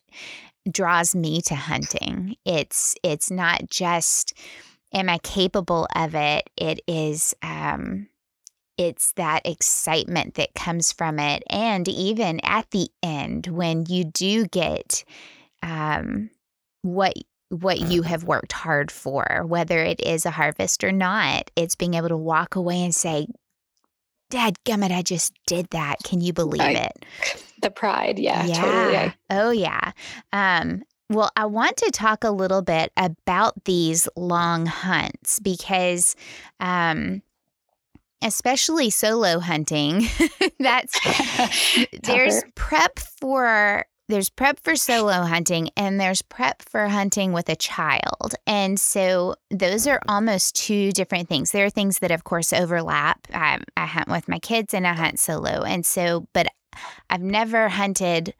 [0.69, 2.35] draws me to hunting.
[2.45, 4.33] It's it's not just
[4.93, 6.49] am I capable of it.
[6.57, 7.33] It is.
[7.41, 8.07] Um,
[8.81, 11.43] it's that excitement that comes from it.
[11.51, 15.05] And even at the end, when you do get
[15.61, 16.31] um,
[16.81, 17.13] what
[17.49, 21.93] what you have worked hard for, whether it is a harvest or not, it's being
[21.93, 23.27] able to walk away and say,
[24.31, 25.97] Dad gummit, I just did that.
[26.03, 27.05] Can you believe I, it?
[27.61, 28.45] The pride, yeah.
[28.45, 28.61] Yeah.
[28.61, 29.13] Totally.
[29.29, 29.91] Oh yeah.
[30.33, 36.15] Um, well, I want to talk a little bit about these long hunts because
[36.61, 37.21] um,
[38.21, 40.07] especially solo hunting,
[40.59, 40.99] that's
[42.03, 47.55] there's prep for there's prep for solo hunting and there's prep for hunting with a
[47.55, 48.35] child.
[48.45, 51.51] And so those are almost two different things.
[51.51, 53.25] There are things that, of course, overlap.
[53.33, 55.63] I, I hunt with my kids and I hunt solo.
[55.63, 56.47] And so, but
[57.09, 58.33] I've never hunted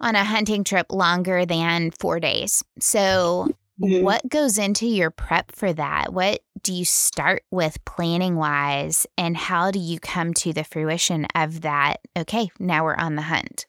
[0.00, 2.62] on a hunting trip longer than four days.
[2.78, 3.48] So
[3.82, 4.04] Mm-hmm.
[4.04, 6.12] What goes into your prep for that?
[6.12, 9.06] What do you start with planning wise?
[9.18, 12.00] And how do you come to the fruition of that?
[12.16, 13.66] Okay, now we're on the hunt.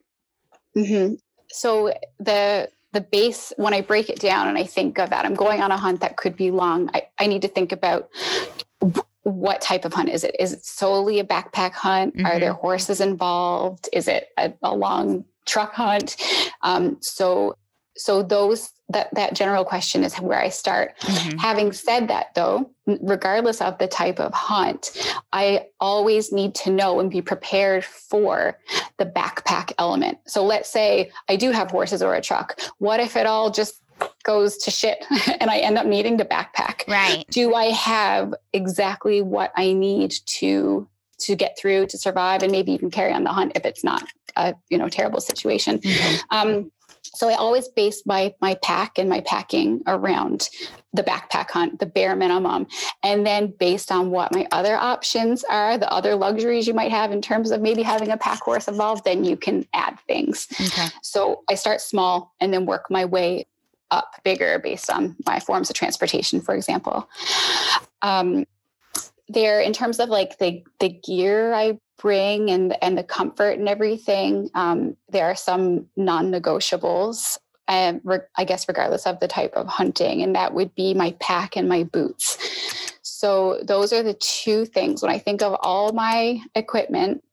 [0.76, 1.16] Mm-hmm.
[1.50, 5.36] So the the base when I break it down and I think of that, I'm
[5.36, 6.90] going on a hunt that could be long.
[6.94, 8.10] I, I need to think about
[9.24, 10.36] what type of hunt is it?
[10.40, 12.16] Is it solely a backpack hunt?
[12.16, 12.26] Mm-hmm.
[12.26, 12.62] Are there mm-hmm.
[12.62, 13.90] horses involved?
[13.92, 16.16] Is it a, a long truck hunt?
[16.62, 17.56] Um, so
[17.98, 20.98] so those that that general question is where I start.
[21.00, 21.38] Mm-hmm.
[21.38, 24.92] Having said that though, regardless of the type of hunt,
[25.34, 28.60] I always need to know and be prepared for
[28.98, 30.20] the backpack element.
[30.28, 32.60] So let's say I do have horses or a truck.
[32.78, 33.82] What if it all just
[34.24, 35.04] goes to shit
[35.40, 36.88] and I end up needing to backpack?
[36.88, 37.26] Right.
[37.30, 42.74] Do I have exactly what I need to to get through to survive and maybe
[42.74, 44.04] even carry on the hunt if it's not
[44.36, 46.16] a you know terrible situation mm-hmm.
[46.30, 46.72] um,
[47.14, 50.50] so I always base my my pack and my packing around
[50.94, 52.68] the backpack hunt, the bare minimum.
[53.04, 57.12] And then based on what my other options are, the other luxuries you might have
[57.12, 60.48] in terms of maybe having a pack horse involved, then you can add things.
[60.60, 60.88] Okay.
[61.04, 63.46] So I start small and then work my way
[63.92, 67.10] up bigger based on my forms of transportation, for example.
[68.02, 68.46] Um,
[69.28, 73.70] there, in terms of like the the gear I bring and and the comfort and
[73.70, 74.50] everything.
[74.54, 77.38] Um, there are some non-negotiables.
[77.68, 81.16] Um, re- I guess regardless of the type of hunting, and that would be my
[81.20, 82.38] pack and my boots.
[83.02, 87.24] So those are the two things when I think of all my equipment.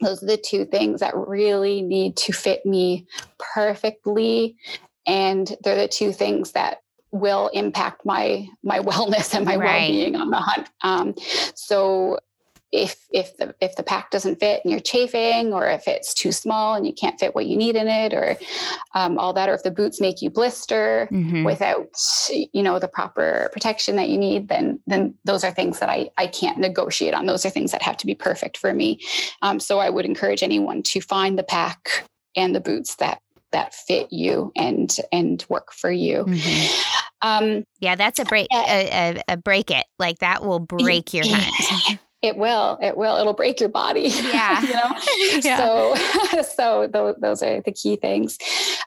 [0.00, 3.06] those are the two things that really need to fit me
[3.38, 4.56] perfectly
[5.06, 9.80] and they're the two things that will impact my my wellness and my right.
[9.82, 11.14] well-being on the hunt um,
[11.54, 12.18] so
[12.72, 16.32] if if the if the pack doesn't fit and you're chafing or if it's too
[16.32, 18.36] small and you can't fit what you need in it or
[18.94, 21.44] um, all that or if the boots make you blister mm-hmm.
[21.44, 21.86] without
[22.30, 26.08] you know the proper protection that you need then then those are things that i
[26.16, 28.98] i can't negotiate on those are things that have to be perfect for me
[29.42, 33.20] um, so i would encourage anyone to find the pack and the boots that
[33.52, 36.98] that fit you and and work for you mm-hmm.
[37.22, 41.24] Um, yeah that's a break a, a, a break it like that will break your
[41.26, 42.78] hunt It will.
[42.80, 43.16] It will.
[43.16, 44.12] It'll break your body.
[44.32, 44.62] Yeah.
[44.62, 45.40] you know.
[45.42, 45.56] yeah.
[45.56, 48.38] So, so those, those are the key things.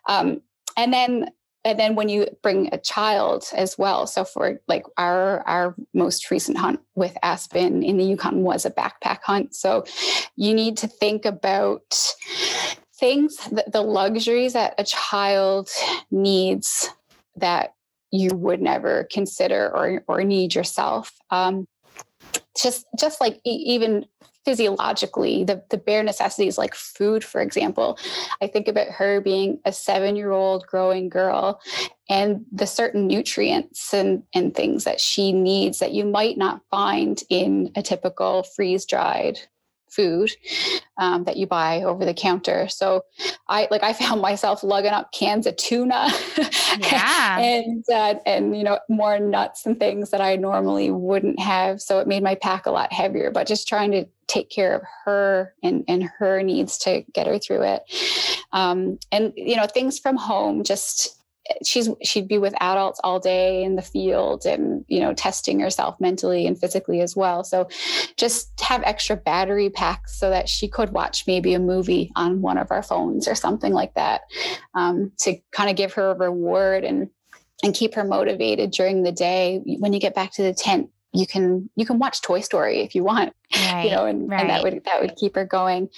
[0.08, 0.42] Um,
[0.78, 1.30] and then,
[1.66, 4.08] and then when you bring a child as well.
[4.08, 8.72] So for like our our most recent hunt with Aspen in the Yukon was a
[8.72, 9.56] backpack hunt.
[9.56, 9.84] So
[10.36, 12.14] you need to think about
[12.98, 15.70] things, the, the luxuries that a child
[16.12, 16.90] needs
[17.36, 17.75] that
[18.16, 21.12] you would never consider or or need yourself.
[21.30, 21.68] Um,
[22.60, 24.06] just just like even
[24.46, 27.98] physiologically the, the bare necessities like food for example
[28.42, 31.60] i think about her being a seven year old growing girl
[32.10, 37.24] and the certain nutrients and, and things that she needs that you might not find
[37.30, 39.40] in a typical freeze dried
[39.96, 40.32] food
[40.98, 42.68] um, that you buy over the counter.
[42.68, 43.04] So
[43.48, 46.10] I like I found myself lugging up cans of tuna,
[46.80, 51.82] yeah, and uh, and you know more nuts and things that I normally wouldn't have.
[51.82, 53.32] So it made my pack a lot heavier.
[53.32, 57.40] But just trying to take care of her and and her needs to get her
[57.40, 57.84] through it,
[58.52, 61.22] um, and you know things from home just
[61.64, 66.00] she's she'd be with adults all day in the field and you know testing herself
[66.00, 67.68] mentally and physically as well so
[68.18, 72.58] just have extra battery packs so that she could watch maybe a movie on one
[72.58, 74.22] of our phones or something like that
[74.74, 77.10] um, to kind of give her a reward and
[77.64, 81.26] and keep her motivated during the day when you get back to the tent you
[81.26, 84.42] can you can watch Toy Story if you want, right, you know, and, right.
[84.42, 85.90] and that would that would keep her going.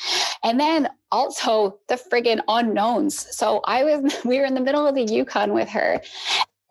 [0.43, 3.35] And then also the friggin' unknowns.
[3.35, 6.01] So I was we were in the middle of the Yukon with her,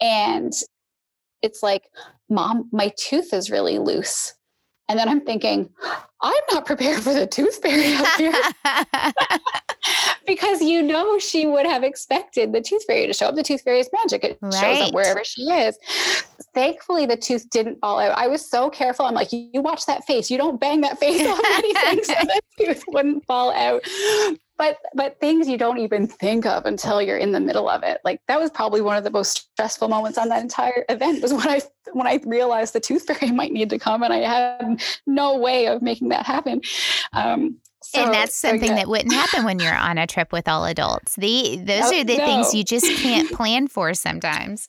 [0.01, 0.53] and
[1.43, 1.85] it's like,
[2.29, 4.35] mom, my tooth is really loose.
[4.89, 5.69] And then I'm thinking,
[6.23, 8.33] I'm not prepared for the tooth fairy up here.
[10.27, 13.35] because you know she would have expected the tooth fairy to show up.
[13.35, 14.25] The tooth fairy is magic.
[14.25, 14.55] It right.
[14.55, 15.79] shows up wherever she is.
[16.55, 18.17] Thankfully, the tooth didn't fall out.
[18.17, 19.07] I was so careful.
[19.07, 20.31] I'm like, you, watch that face.
[20.31, 23.83] You don't bang that face on anything so the tooth wouldn't fall out
[24.59, 28.01] but but things you don't even think of until you're in the middle of it
[28.05, 31.33] like that was probably one of the most stressful moments on that entire event was
[31.33, 31.61] when i
[31.93, 35.67] when i realized the tooth fairy might need to come and i had no way
[35.67, 36.61] of making that happen
[37.13, 40.65] um, so, and that's something that wouldn't happen when you're on a trip with all
[40.65, 41.15] adults.
[41.15, 42.27] The those are the no.
[42.27, 44.67] things you just can't plan for sometimes.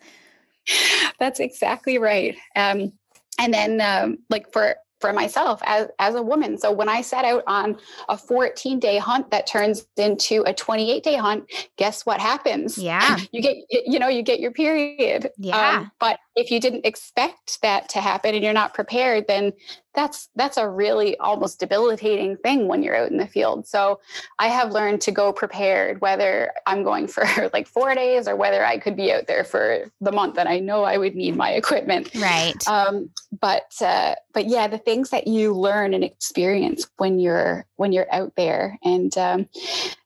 [1.19, 2.37] That's exactly right.
[2.55, 2.93] Um,
[3.39, 6.57] and then, um, like for for myself as as a woman.
[6.57, 7.77] So when I set out on
[8.09, 12.77] a 14 day hunt that turns into a 28 day hunt, guess what happens?
[12.77, 15.31] Yeah, you get you know you get your period.
[15.37, 19.51] Yeah, um, but if you didn't expect that to happen and you're not prepared, then
[19.95, 23.65] that's that's a really almost debilitating thing when you're out in the field.
[23.65, 23.99] So
[24.37, 28.63] I have learned to go prepared, whether I'm going for like four days or whether
[28.63, 31.53] I could be out there for the month and I know I would need my
[31.53, 32.11] equipment.
[32.13, 32.55] Right.
[32.67, 33.09] Um,
[33.41, 38.13] but uh, but yeah, the things that you learn and experience when you're when you're
[38.13, 39.49] out there and um,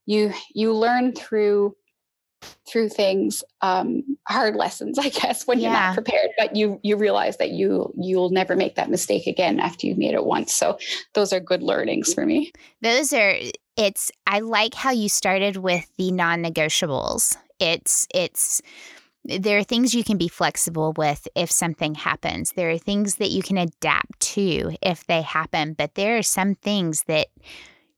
[0.06, 1.76] you you learn through
[2.66, 7.38] through things um, hard lessons i guess when you're not prepared but you you realize
[7.38, 10.54] that you you'll never make that mistake again after you've made it once.
[10.54, 10.78] So
[11.14, 12.52] those are good learnings for me.
[12.82, 13.36] Those are
[13.78, 17.38] it's i like how you started with the non-negotiables.
[17.60, 18.62] It's it's
[19.24, 22.54] there are things you can be flexible with if something happens.
[22.54, 26.56] There are things that you can adapt to if they happen, but there are some
[26.56, 27.28] things that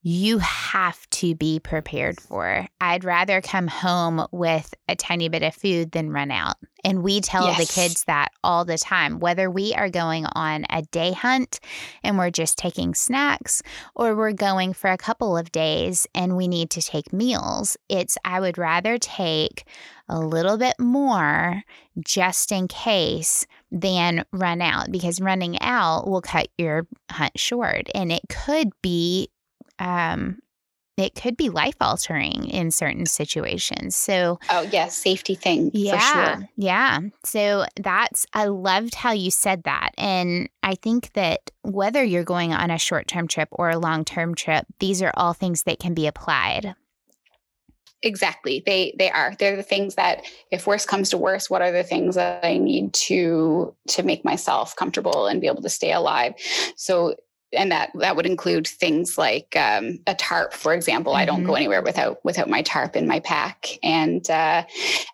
[0.06, 2.68] you have to be prepared for.
[2.82, 6.58] I'd rather come home with a tiny bit of food than run out.
[6.84, 7.58] And we tell yes.
[7.58, 11.62] the kids that all the time, whether we are going on a day hunt
[12.04, 13.62] and we're just taking snacks
[13.96, 17.78] or we're going for a couple of days and we need to take meals.
[17.88, 19.64] It's, I would rather take
[20.10, 21.64] a little bit more
[22.06, 28.12] just in case than run out because running out will cut your hunt short and
[28.12, 29.30] it could be
[29.80, 30.40] um,
[30.96, 33.96] it could be life altering in certain situations.
[33.96, 35.72] So, oh, yes, yeah, safety thing.
[35.74, 36.36] Yeah.
[36.36, 36.50] Sure.
[36.56, 37.00] Yeah.
[37.26, 39.92] So, that's, I loved how you said that.
[39.98, 44.06] And I think that whether you're going on a short term trip or a long
[44.06, 46.76] term trip, these are all things that can be applied
[48.04, 51.72] exactly they they are they're the things that if worse comes to worse what are
[51.72, 55.94] the things that i need to to make myself comfortable and be able to stay
[55.94, 56.34] alive
[56.76, 57.16] so
[57.54, 61.14] and that that would include things like um, a tarp, for example.
[61.14, 61.22] Mm-hmm.
[61.22, 61.58] I don't go mm-hmm.
[61.58, 63.68] anywhere without without my tarp in my pack.
[63.84, 64.64] And uh,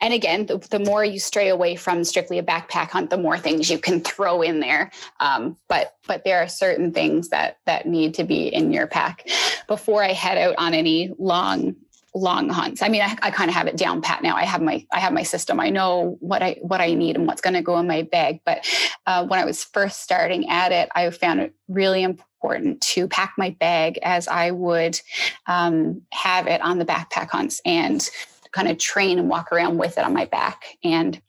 [0.01, 3.37] and again, the, the, more you stray away from strictly a backpack hunt, the more
[3.37, 4.91] things you can throw in there.
[5.19, 9.27] Um, but but there are certain things that that need to be in your pack
[9.67, 11.75] before I head out on any long
[12.15, 12.81] long hunts.
[12.81, 14.35] I mean, I, I kind of have it down pat now.
[14.35, 15.59] I have my I have my system.
[15.59, 18.41] I know what I what I need and what's going to go in my bag.
[18.45, 18.67] But
[19.05, 23.33] uh, when I was first starting at it, I found it really important to pack
[23.37, 24.99] my bag as I would
[25.47, 28.09] um, have it on the backpack hunts and
[28.51, 30.77] kind of train and walk around with it on my back.
[30.83, 31.21] And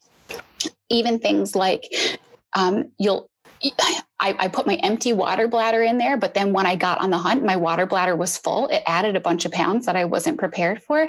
[0.89, 1.93] even things like
[2.55, 3.31] um, you'll
[3.63, 7.11] I, I, put my empty water bladder in there, but then when I got on
[7.11, 8.69] the hunt, my water bladder was full.
[8.69, 11.09] It added a bunch of pounds that I wasn't prepared for.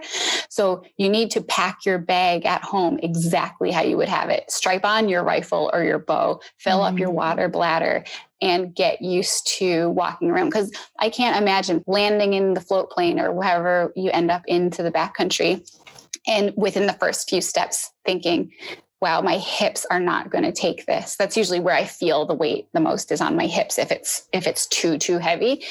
[0.49, 4.49] So you need to pack your bag at home exactly how you would have it.
[4.51, 6.93] Stripe on your rifle or your bow, fill mm-hmm.
[6.93, 7.15] up your mm.
[7.15, 8.03] water bladder,
[8.41, 10.49] and get used to walking around.
[10.49, 14.83] Because I can't imagine landing in the float plane or wherever you end up into
[14.83, 15.65] the backcountry
[16.27, 18.51] and within the first few steps thinking
[19.01, 21.15] wow, my hips are not going to take this.
[21.15, 24.27] That's usually where I feel the weight the most is on my hips if it's
[24.31, 25.63] if it's too too heavy.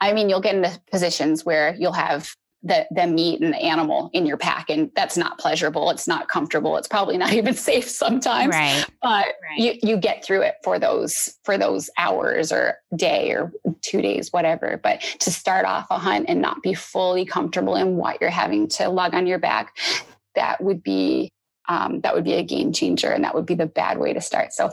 [0.00, 4.10] I mean, you'll get into positions where you'll have the the meat and the animal
[4.12, 7.88] in your pack and that's not pleasurable it's not comfortable it's probably not even safe
[7.88, 9.58] sometimes right but right.
[9.58, 13.52] you you get through it for those for those hours or day or
[13.82, 17.96] two days whatever but to start off a hunt and not be fully comfortable in
[17.96, 19.76] what you're having to lug on your back
[20.34, 21.30] that would be
[21.68, 24.20] um, that would be a game changer and that would be the bad way to
[24.20, 24.52] start.
[24.52, 24.70] So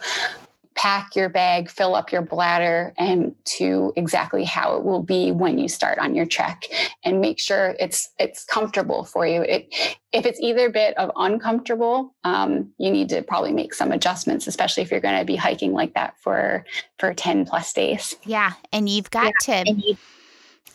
[0.76, 5.58] pack your bag, fill up your bladder, and to exactly how it will be when
[5.58, 6.64] you start on your trek,
[7.04, 9.42] and make sure it's it's comfortable for you.
[9.42, 9.74] It
[10.12, 14.84] if it's either bit of uncomfortable, um, you need to probably make some adjustments, especially
[14.84, 16.66] if you're going to be hiking like that for
[17.00, 18.16] for ten plus days.
[18.24, 19.64] Yeah, and you've got yeah.
[19.64, 19.96] to.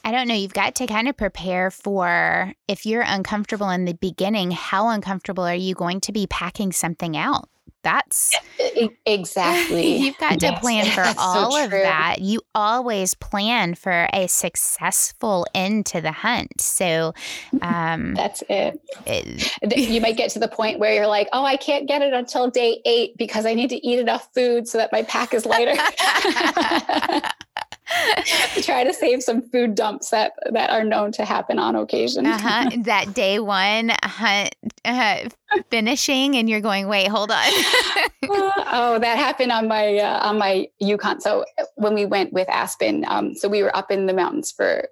[0.04, 0.34] I don't know.
[0.34, 5.44] You've got to kind of prepare for if you're uncomfortable in the beginning, how uncomfortable
[5.44, 7.48] are you going to be packing something out?
[7.82, 8.34] That's
[9.06, 9.96] exactly.
[9.96, 12.16] You've got to plan for all so of that.
[12.20, 16.60] You always plan for a successful end to the hunt.
[16.60, 17.14] So
[17.62, 18.80] um, that's it.
[19.06, 19.88] it.
[19.88, 22.50] You might get to the point where you're like, oh, I can't get it until
[22.50, 25.76] day eight because I need to eat enough food so that my pack is lighter.
[28.62, 32.26] try to save some food dumps that that are known to happen on occasion.
[32.26, 32.70] Uh-huh.
[32.88, 35.28] That day one hunt uh,
[35.70, 37.44] finishing, and you're going, wait, hold on.
[38.30, 41.20] oh, that happened on my uh, on my Yukon.
[41.20, 44.88] So when we went with Aspen, um, so we were up in the mountains for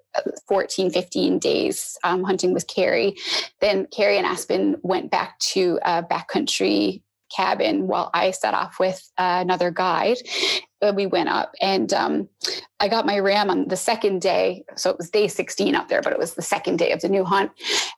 [0.47, 3.15] 14, 15 days um, hunting with Carrie.
[3.61, 7.01] Then Carrie and Aspen went back to uh, backcountry
[7.35, 10.17] cabin while I set off with uh, another guide.
[10.81, 12.29] Uh, we went up and um,
[12.79, 14.63] I got my ram on the second day.
[14.75, 17.09] So it was day 16 up there, but it was the second day of the
[17.09, 17.51] new hunt.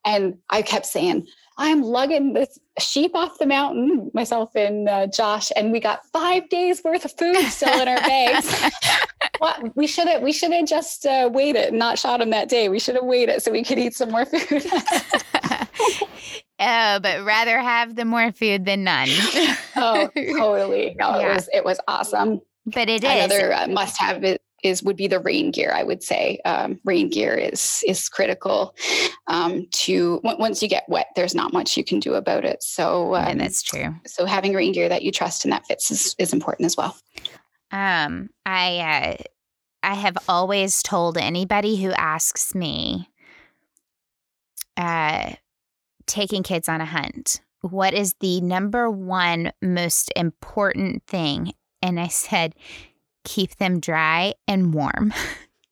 [0.05, 1.27] And I kept saying,
[1.57, 6.47] I'm lugging this sheep off the mountain, myself and uh, Josh, and we got five
[6.47, 8.71] days worth of food still in our bags.
[9.41, 12.47] well, we should have we should have just uh, waited and not shot him that
[12.47, 12.69] day.
[12.69, 14.65] We should have waited so we could eat some more food.
[16.61, 19.07] Oh, but rather have the more food than none.
[19.77, 20.93] oh, totally.
[20.99, 21.31] No, yeah.
[21.31, 22.41] it was it was awesome.
[22.73, 24.23] But it Another, uh, must have
[24.63, 25.71] is would be the rain gear.
[25.73, 28.75] I would say um, rain gear is is critical.
[29.27, 32.61] Um, to once you get wet, there's not much you can do about it.
[32.63, 33.95] So um, that's true.
[34.05, 36.97] So having rain gear that you trust and that fits is, is important as well.
[37.71, 39.23] Um, I uh,
[39.83, 43.09] I have always told anybody who asks me,
[44.75, 45.33] uh,
[46.05, 51.53] taking kids on a hunt, what is the number one most important thing?
[51.81, 52.55] And I said,
[53.23, 55.13] keep them dry and warm.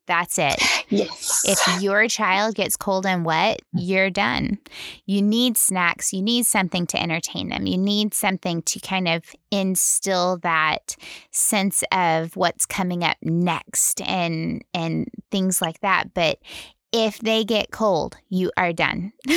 [0.06, 0.56] That's it.
[0.88, 1.42] Yes.
[1.44, 4.58] If your child gets cold and wet, you're done.
[5.04, 6.14] You need snacks.
[6.14, 7.66] You need something to entertain them.
[7.66, 10.96] You need something to kind of instill that
[11.30, 16.14] sense of what's coming up next and and things like that.
[16.14, 16.38] But
[16.90, 19.12] if they get cold, you are done.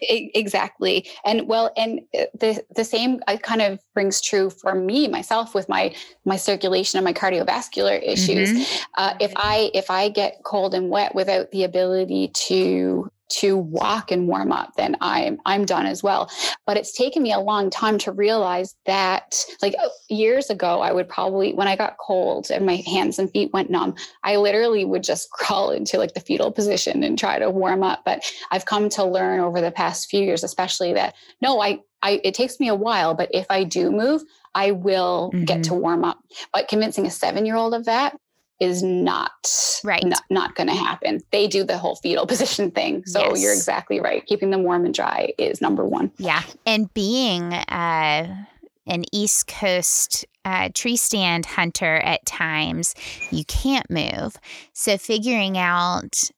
[0.00, 5.08] exactly and well and uh, the the same uh, kind of rings true for me
[5.08, 5.94] myself with my
[6.24, 8.82] my circulation and my cardiovascular issues mm-hmm.
[8.96, 14.10] uh, if i if i get cold and wet without the ability to to walk
[14.10, 16.30] and warm up, then I'm I'm done as well.
[16.66, 20.92] But it's taken me a long time to realize that like uh, years ago I
[20.92, 24.84] would probably when I got cold and my hands and feet went numb, I literally
[24.84, 28.02] would just crawl into like the fetal position and try to warm up.
[28.04, 32.20] But I've come to learn over the past few years especially that no, I I
[32.24, 34.22] it takes me a while, but if I do move,
[34.54, 35.44] I will mm-hmm.
[35.44, 36.18] get to warm up.
[36.52, 38.16] But convincing a 7-year-old of that
[38.60, 40.04] is not right.
[40.04, 41.20] not, not going to happen.
[41.30, 43.04] They do the whole fetal position thing.
[43.06, 43.42] So yes.
[43.42, 44.24] you're exactly right.
[44.26, 46.10] Keeping them warm and dry is number one.
[46.18, 46.42] Yeah.
[46.66, 48.44] And being uh,
[48.86, 52.94] an east coast uh, tree stand hunter at times
[53.30, 54.36] you can't move.
[54.72, 56.30] So figuring out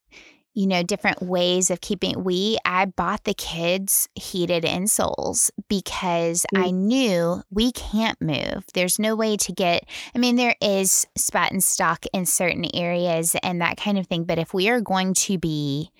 [0.60, 2.22] you know, different ways of keeping.
[2.22, 6.62] We, I bought the kids heated insoles because mm.
[6.62, 8.64] I knew we can't move.
[8.74, 13.34] There's no way to get, I mean, there is spot and stalk in certain areas
[13.42, 14.24] and that kind of thing.
[14.24, 15.92] But if we are going to be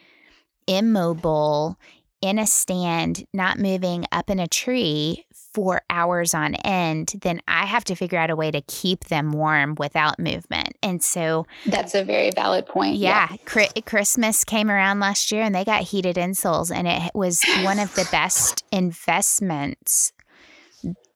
[0.67, 1.79] immobile
[2.21, 7.67] in a stand, not moving up in a tree for hours on end, then I
[7.67, 10.77] have to figure out a way to keep them warm without movement.
[10.83, 12.97] And so that's a very valid point.
[12.97, 13.29] Yeah.
[13.57, 13.81] yeah.
[13.85, 17.95] Christmas came around last year and they got heated insoles, and it was one of
[17.95, 20.13] the best investments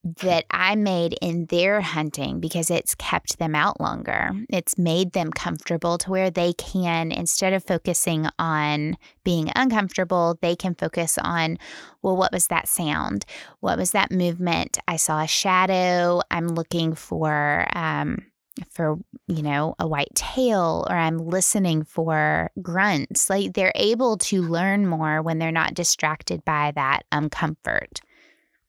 [0.05, 4.32] that I made in their hunting because it's kept them out longer.
[4.50, 10.57] It's made them comfortable to where they can, instead of focusing on being uncomfortable, they
[10.57, 11.59] can focus on,
[12.02, 13.24] well, what was that sound?
[13.61, 14.78] What was that movement?
[14.86, 16.20] I saw a shadow.
[16.30, 18.26] I'm looking for, um,
[18.70, 18.96] for
[19.26, 24.86] you know a white tail or i'm listening for grunts like they're able to learn
[24.86, 27.98] more when they're not distracted by that uncomfort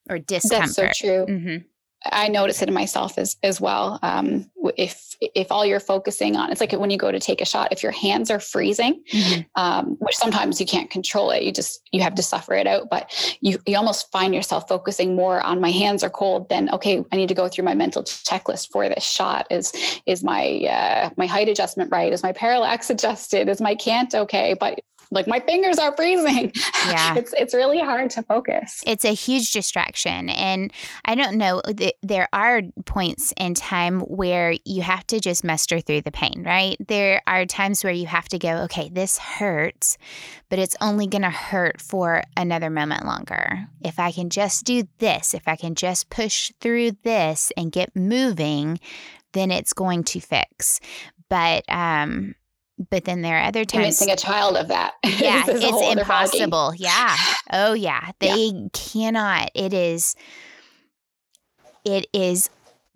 [0.08, 0.76] or discomfort.
[0.76, 1.26] That's so true.
[1.26, 1.56] Mm-hmm.
[2.12, 3.98] I notice it in myself as as well.
[4.02, 7.44] Um, if if all you're focusing on, it's like when you go to take a
[7.44, 7.72] shot.
[7.72, 9.40] If your hands are freezing, mm-hmm.
[9.60, 12.88] um, which sometimes you can't control it, you just you have to suffer it out.
[12.90, 16.48] But you you almost find yourself focusing more on my hands are cold.
[16.48, 19.46] Then okay, I need to go through my mental checklist for this shot.
[19.50, 19.72] Is
[20.06, 22.12] is my uh, my height adjustment right?
[22.12, 23.48] Is my parallax adjusted?
[23.48, 24.54] Is my cant okay?
[24.58, 24.80] But
[25.10, 26.52] like my fingers are freezing.
[26.88, 27.14] Yeah.
[27.16, 28.82] it's it's really hard to focus.
[28.86, 30.72] It's a huge distraction and
[31.04, 31.62] I don't know
[32.02, 36.76] there are points in time where you have to just muster through the pain, right?
[36.86, 39.98] There are times where you have to go, okay, this hurts,
[40.48, 43.68] but it's only going to hurt for another moment longer.
[43.82, 47.94] If I can just do this, if I can just push through this and get
[47.94, 48.80] moving,
[49.32, 50.80] then it's going to fix.
[51.28, 52.34] But um
[52.90, 54.94] but then there are other times convincing a child of that.
[55.04, 56.74] Yeah, it's impossible.
[56.76, 57.16] Yeah.
[57.52, 58.10] Oh yeah.
[58.20, 58.68] They yeah.
[58.72, 59.50] cannot.
[59.54, 60.14] It is
[61.84, 62.50] it is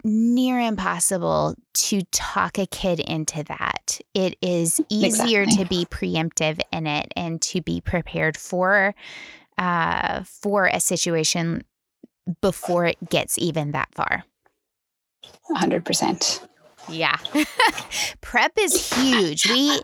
[0.05, 4.01] near impossible to talk a kid into that.
[4.15, 5.65] It is easier exactly.
[5.65, 8.95] to be preemptive in it and to be prepared for
[9.59, 11.65] uh for a situation
[12.41, 14.25] before it gets even that far.
[15.51, 16.47] 100%.
[16.89, 17.17] Yeah.
[18.21, 19.49] Prep is huge.
[19.49, 19.81] We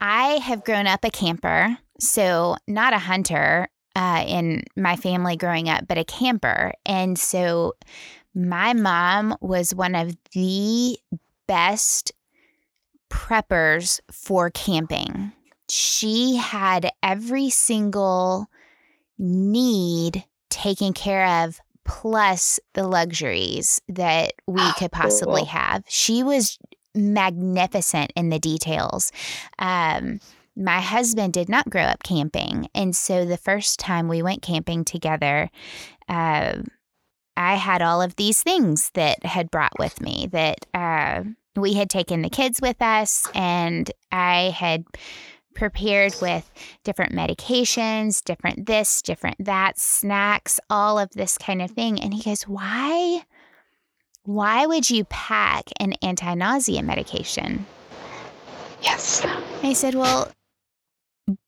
[0.00, 5.68] I have grown up a camper, so not a hunter uh, in my family growing
[5.68, 6.72] up, but a camper.
[6.86, 7.74] And so
[8.34, 10.98] my mom was one of the
[11.46, 12.12] best
[13.10, 15.32] preppers for camping.
[15.68, 18.46] She had every single
[19.18, 25.84] need taken care of plus the luxuries that we ah, could possibly have.
[25.88, 26.58] She was
[26.94, 29.12] magnificent in the details.
[29.58, 30.20] Um,
[30.56, 32.68] my husband did not grow up camping.
[32.74, 35.50] And so the first time we went camping together,
[36.08, 36.58] uh,
[37.36, 41.24] I had all of these things that had brought with me that uh,
[41.56, 44.84] we had taken the kids with us, and I had
[45.54, 46.50] prepared with
[46.84, 52.00] different medications, different this, different that, snacks, all of this kind of thing.
[52.00, 53.22] And he goes, Why?
[54.24, 57.66] Why would you pack an anti nausea medication?
[58.82, 59.24] Yes.
[59.24, 60.30] And I said, Well,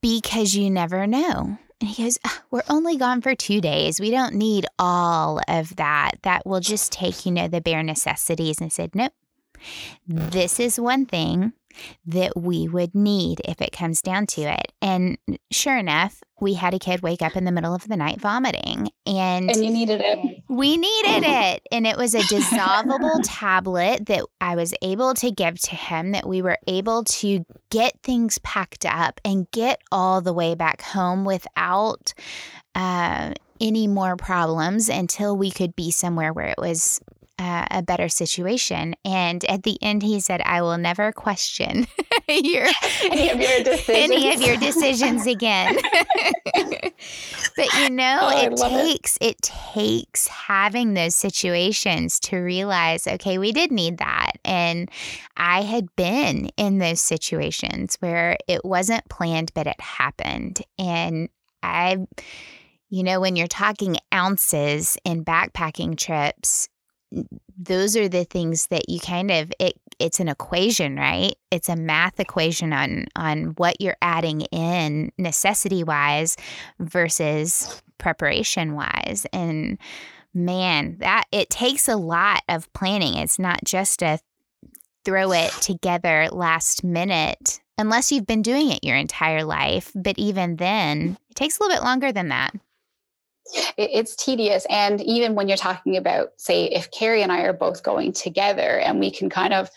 [0.01, 1.59] because you never know.
[1.81, 4.01] And he goes, ah, We're only gone for two days.
[4.01, 6.13] We don't need all of that.
[6.23, 8.59] That will just take, you know, the bare necessities.
[8.59, 9.13] And I said, Nope.
[10.07, 11.53] This is one thing
[12.07, 14.73] that we would need if it comes down to it.
[14.81, 15.19] And
[15.51, 18.89] sure enough, we had a kid wake up in the middle of the night vomiting
[19.07, 20.43] and and you needed it.
[20.49, 21.63] We needed it.
[21.71, 26.29] And it was a dissolvable tablet that I was able to give to him that
[26.29, 31.25] we were able to get things packed up and get all the way back home
[31.25, 32.13] without
[32.75, 37.01] uh, any more problems until we could be somewhere where it was
[37.39, 38.95] uh, a better situation.
[39.05, 41.87] And at the end, he said, "I will never question
[42.29, 42.67] your
[43.03, 45.77] any of your decisions, any of your decisions again."
[46.55, 49.25] but you know, oh, it takes it.
[49.25, 54.91] it takes having those situations to realize, okay, we did need that, and
[55.37, 61.29] I had been in those situations where it wasn't planned, but it happened, and
[61.63, 61.99] I.
[62.95, 66.69] You know, when you're talking ounces in backpacking trips,
[67.57, 71.35] those are the things that you kind of it it's an equation right?
[71.51, 76.37] It's a math equation on on what you're adding in necessity wise
[76.81, 79.79] versus preparation wise and
[80.35, 83.15] man that it takes a lot of planning.
[83.17, 84.19] It's not just a
[85.05, 89.93] throw it together last minute unless you've been doing it your entire life.
[89.95, 92.55] But even then it takes a little bit longer than that
[93.77, 94.67] it's tedious.
[94.71, 98.79] And even when you're talking about, say, if Carrie and I are both going together
[98.79, 99.71] and we can kind of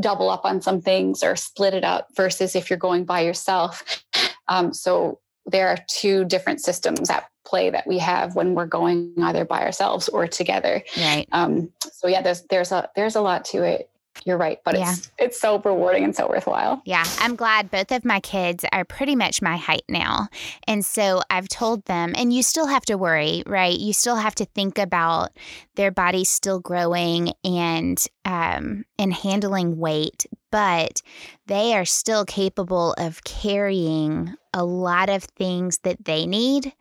[0.00, 4.02] double up on some things or split it up versus if you're going by yourself.
[4.48, 9.14] Um, so there are two different systems at play that we have when we're going
[9.22, 10.82] either by ourselves or together.
[10.96, 11.26] Right.
[11.32, 13.90] Um, so yeah, there's there's a there's a lot to it
[14.24, 14.92] you're right, but yeah.
[14.92, 16.82] it's it's so rewarding and so worthwhile.
[16.84, 20.28] Yeah, I'm glad both of my kids are pretty much my height now.
[20.66, 23.78] And so I've told them and you still have to worry, right?
[23.78, 25.30] You still have to think about
[25.76, 31.02] their bodies still growing and um and handling weight, but
[31.46, 36.72] they are still capable of carrying a lot of things that they need.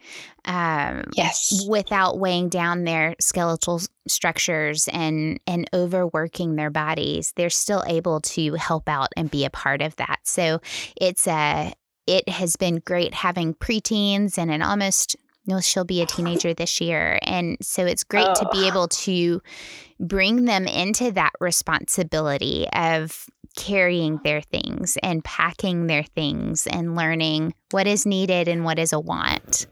[0.46, 1.66] Um, yes.
[1.68, 8.54] Without weighing down their skeletal structures and and overworking their bodies, they're still able to
[8.54, 10.20] help out and be a part of that.
[10.24, 10.62] So
[10.96, 11.74] it's a
[12.06, 15.16] it has been great having preteens and an almost
[15.48, 17.20] no, she'll be a teenager this year.
[17.24, 18.34] And so it's great oh.
[18.36, 19.42] to be able to
[20.00, 23.28] bring them into that responsibility of
[23.58, 28.94] carrying their things and packing their things and learning what is needed and what is
[28.94, 29.68] a want.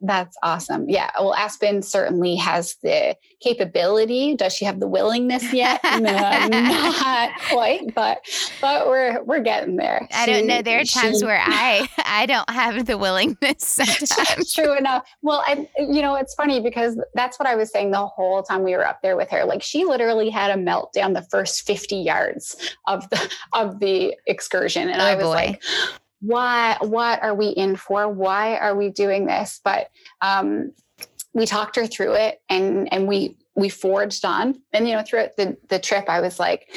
[0.00, 0.88] That's awesome.
[0.88, 1.10] Yeah.
[1.18, 4.36] Well, Aspen certainly has the capability.
[4.36, 5.80] Does she have the willingness yet?
[5.84, 8.24] no, not quite, but
[8.60, 10.06] but we're we're getting there.
[10.12, 10.62] I she, don't know.
[10.62, 13.80] There are times she, where I I don't have the willingness.
[14.54, 15.04] True enough.
[15.22, 18.62] Well, I you know it's funny because that's what I was saying the whole time
[18.62, 19.44] we were up there with her.
[19.44, 24.88] Like she literally had a meltdown the first fifty yards of the of the excursion,
[24.88, 25.30] and oh, I was boy.
[25.30, 25.62] like
[26.20, 28.08] why what are we in for?
[28.08, 29.60] Why are we doing this?
[29.62, 29.90] But
[30.20, 30.72] um,
[31.32, 34.60] we talked her through it and and we we forged on.
[34.72, 36.68] And you know throughout the the trip i was like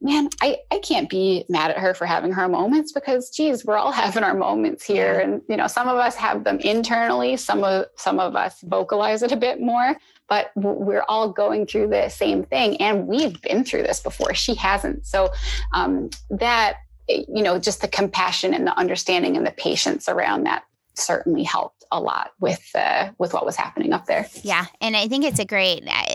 [0.00, 3.76] man i i can't be mad at her for having her moments because geez we're
[3.76, 5.20] all having our moments here.
[5.20, 9.22] And you know some of us have them internally some of some of us vocalize
[9.22, 9.96] it a bit more
[10.32, 12.78] but we're all going through the same thing.
[12.78, 14.32] And we've been through this before.
[14.32, 15.04] She hasn't.
[15.04, 15.30] So
[15.74, 16.76] um, that
[17.08, 21.84] you know, just the compassion and the understanding and the patience around that certainly helped
[21.90, 24.26] a lot with uh, with what was happening up there.
[24.42, 26.14] Yeah, and I think it's a great uh,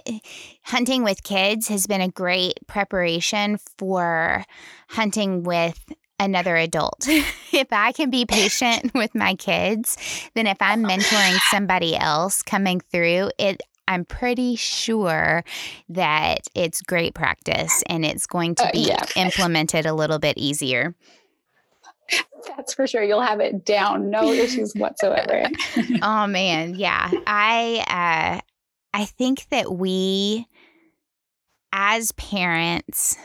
[0.64, 4.44] hunting with kids has been a great preparation for
[4.90, 5.84] hunting with
[6.20, 7.06] another adult.
[7.08, 9.98] if I can be patient with my kids,
[10.34, 15.44] then if I'm mentoring somebody else coming through, it I'm pretty sure
[15.90, 19.06] that it's great practice and it's going to uh, be uh, yeah.
[19.26, 20.96] implemented a little bit easier.
[22.56, 23.04] That's for sure.
[23.04, 25.50] You'll have it down, no issues whatsoever.
[26.02, 27.12] oh man, yeah.
[27.26, 28.42] I uh,
[28.94, 30.48] I think that we,
[31.74, 33.18] as parents,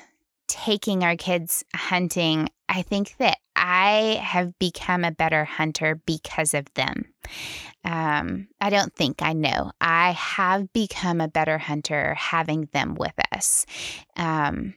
[0.49, 6.73] taking our kids hunting, I think that I have become a better hunter because of
[6.73, 7.05] them.
[7.85, 9.73] Um, I don't think I know.
[9.79, 13.67] I have become a better hunter having them with us.
[14.17, 14.75] Um,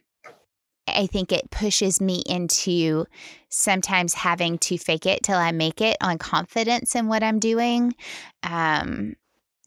[0.89, 3.05] I think it pushes me into
[3.47, 7.95] sometimes having to fake it till I make it on confidence in what I'm doing.
[8.43, 9.15] Um,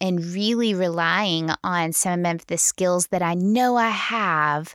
[0.02, 4.74] and really relying on some of the skills that I know I have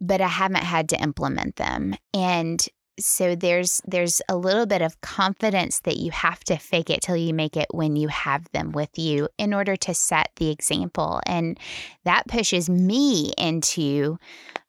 [0.00, 1.94] but I haven't had to implement them.
[2.14, 2.64] And
[2.98, 7.16] so there's there's a little bit of confidence that you have to fake it till
[7.16, 11.20] you make it when you have them with you in order to set the example
[11.26, 11.58] and
[12.04, 14.18] that pushes me into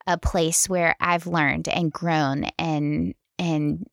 [0.07, 3.85] a place where I've learned and grown and and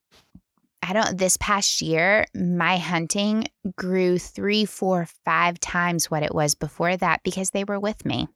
[0.81, 6.55] I don't this past year my hunting grew three, four, five times what it was
[6.55, 8.27] before that because they were with me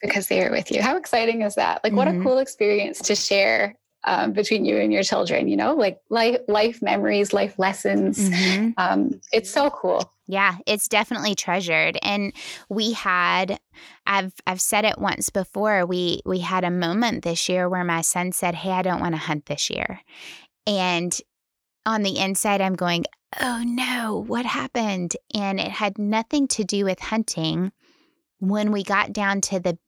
[0.00, 0.82] because they were with you.
[0.82, 1.82] How exciting is that?
[1.82, 1.96] Like, mm-hmm.
[1.96, 2.22] what a mm-hmm.
[2.22, 3.74] cool experience to share
[4.06, 8.18] um, between you and your children, you know, like life, life memories, life lessons.
[8.18, 8.70] Mm-hmm.
[8.76, 10.10] Um, it's so cool.
[10.26, 11.98] Yeah, it's definitely treasured.
[12.02, 12.32] And
[12.68, 13.58] we had
[14.06, 15.84] I've I've said it once before.
[15.86, 19.14] We we had a moment this year where my son said, "Hey, I don't want
[19.14, 20.00] to hunt this year."
[20.66, 21.18] And
[21.84, 23.04] on the inside I'm going,
[23.40, 27.72] "Oh no, what happened?" And it had nothing to do with hunting.
[28.40, 29.78] When we got down to the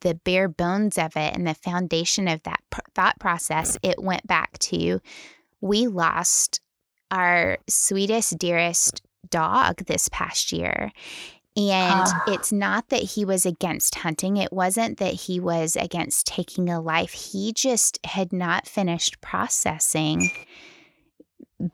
[0.00, 4.26] the bare bones of it and the foundation of that pr- thought process, it went
[4.26, 5.00] back to
[5.60, 6.60] we lost
[7.10, 10.92] our sweetest, dearest dog this past year.
[11.56, 12.20] And uh.
[12.28, 14.36] it's not that he was against hunting.
[14.36, 17.12] It wasn't that he was against taking a life.
[17.12, 20.30] He just had not finished processing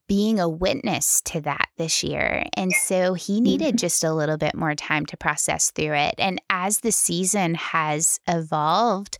[0.07, 2.45] being a witness to that this year.
[2.57, 3.77] And so he needed mm-hmm.
[3.77, 6.15] just a little bit more time to process through it.
[6.19, 9.19] And as the season has evolved,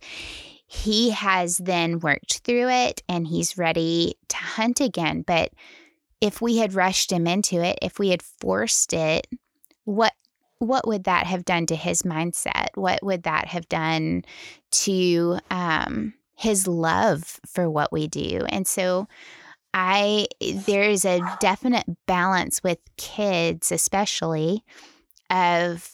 [0.65, 5.21] he has then worked through it and he's ready to hunt again.
[5.21, 5.51] But
[6.21, 9.27] if we had rushed him into it, if we had forced it,
[9.83, 10.13] what
[10.59, 12.67] what would that have done to his mindset?
[12.75, 14.23] What would that have done
[14.71, 18.45] to um, his love for what we do?
[18.47, 19.09] And so
[19.73, 24.63] I there is a definite balance with kids especially
[25.29, 25.91] of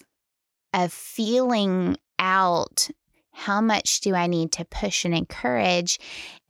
[0.74, 2.90] of feeling out
[3.32, 5.98] how much do I need to push and encourage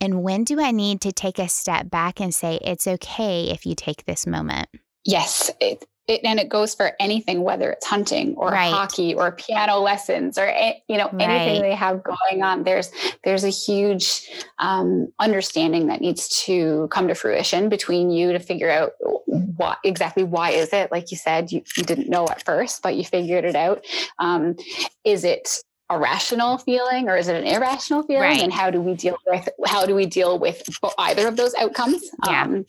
[0.02, 3.66] and when do I need to take a step back and say it's okay if
[3.66, 4.70] you take this moment.
[5.06, 8.74] Yes, it, it, and it goes for anything, whether it's hunting or right.
[8.74, 10.48] hockey or piano lessons or
[10.88, 11.22] you know right.
[11.22, 12.64] anything they have going on.
[12.64, 12.92] There's
[13.24, 18.72] there's a huge um, understanding that needs to come to fruition between you to figure
[18.72, 18.94] out
[19.28, 22.96] what exactly why is it like you said you, you didn't know at first but
[22.96, 23.86] you figured it out.
[24.18, 24.56] Um,
[25.04, 28.42] is it a rational feeling or is it an irrational feeling right.
[28.42, 30.62] and how do we deal with how do we deal with
[31.00, 32.44] either of those outcomes yeah.
[32.44, 32.66] Um,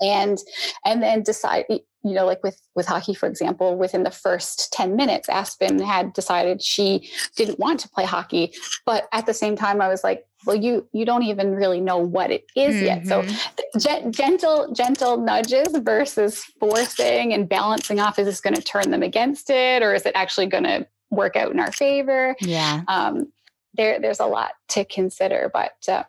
[0.00, 0.38] and
[0.84, 1.64] and then decide
[2.06, 6.12] you know like with with hockey for example within the first 10 minutes aspen had
[6.12, 8.52] decided she didn't want to play hockey
[8.84, 11.98] but at the same time i was like well you you don't even really know
[11.98, 12.84] what it is mm-hmm.
[12.84, 14.10] yet so mm-hmm.
[14.10, 19.50] gentle gentle nudges versus forcing and balancing off is this going to turn them against
[19.50, 23.32] it or is it actually going to work out in our favor yeah um
[23.74, 26.02] there there's a lot to consider but uh,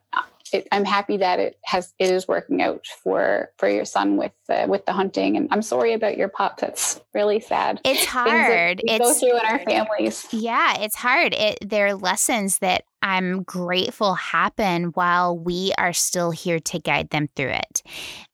[0.53, 4.33] it, I'm happy that it has it is working out for for your son with
[4.49, 5.37] uh, with the hunting.
[5.37, 6.59] And I'm sorry about your pup.
[6.59, 7.81] That's really sad.
[7.83, 8.81] It's hard.
[8.83, 10.27] It's go through in our families.
[10.31, 11.33] Yeah, it's hard.
[11.33, 17.09] It there are lessons that I'm grateful happen while we are still here to guide
[17.09, 17.83] them through it,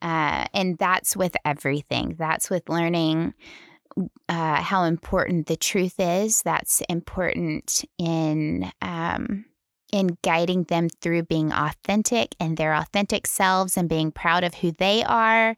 [0.01, 2.15] uh, and that's with everything.
[2.17, 3.33] That's with learning.
[4.27, 6.41] Uh, how important the truth is.
[6.41, 9.45] That's important in um,
[9.93, 14.71] in guiding them through being authentic and their authentic selves and being proud of who
[14.71, 15.55] they are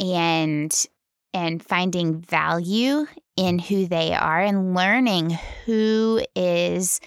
[0.00, 0.86] and
[1.34, 3.06] and finding value
[3.36, 7.00] in who they are and learning who is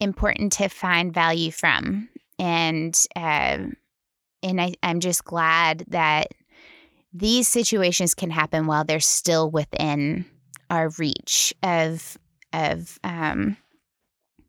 [0.00, 2.08] important to find value from.
[2.36, 3.58] And uh,
[4.42, 6.28] and I, i'm just glad that
[7.12, 10.24] these situations can happen while they're still within
[10.68, 12.18] our reach of
[12.52, 13.56] of um,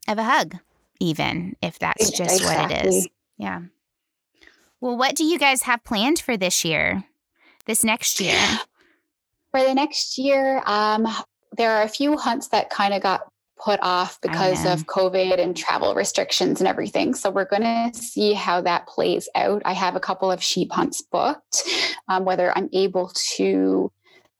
[0.07, 0.55] of a hug
[1.03, 2.75] even if that's just exactly.
[2.75, 3.07] what it is.
[3.37, 3.61] Yeah.
[4.79, 7.03] Well, what do you guys have planned for this year,
[7.65, 8.39] this next year?
[9.51, 11.07] For the next year, um,
[11.55, 13.21] there are a few hunts that kind of got
[13.63, 17.13] put off because of COVID and travel restrictions and everything.
[17.13, 19.61] So we're going to see how that plays out.
[19.63, 21.61] I have a couple of sheep hunts booked.
[22.07, 23.91] Um, whether I'm able to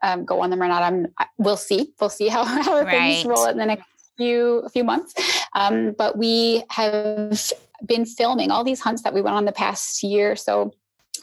[0.01, 1.14] um, go on them or not, I'm.
[1.38, 1.93] We'll see.
[2.01, 2.89] We'll see how, how right.
[2.89, 3.86] things roll in the next
[4.18, 5.14] few a few months.
[5.53, 7.53] Um, but we have
[7.86, 10.36] been filming all these hunts that we went on the past year.
[10.36, 10.74] So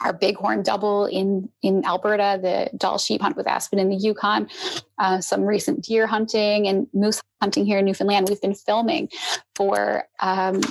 [0.01, 4.49] our bighorn double in in Alberta, the Dall sheep hunt with Aspen in the Yukon,
[4.97, 8.29] uh, some recent deer hunting and moose hunting here in Newfoundland.
[8.29, 9.09] We've been filming
[9.55, 10.61] for um,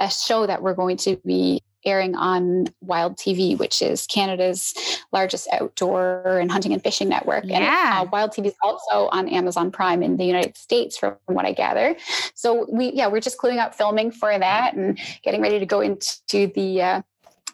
[0.00, 4.74] a show that we're going to be airing on Wild TV, which is Canada's
[5.12, 7.44] largest outdoor and hunting and fishing network.
[7.44, 7.98] Yeah.
[8.00, 11.44] And uh, Wild TV is also on Amazon Prime in the United States, from what
[11.44, 11.96] I gather.
[12.34, 15.80] So we, yeah, we're just cleaning up filming for that and getting ready to go
[15.80, 17.02] into the uh,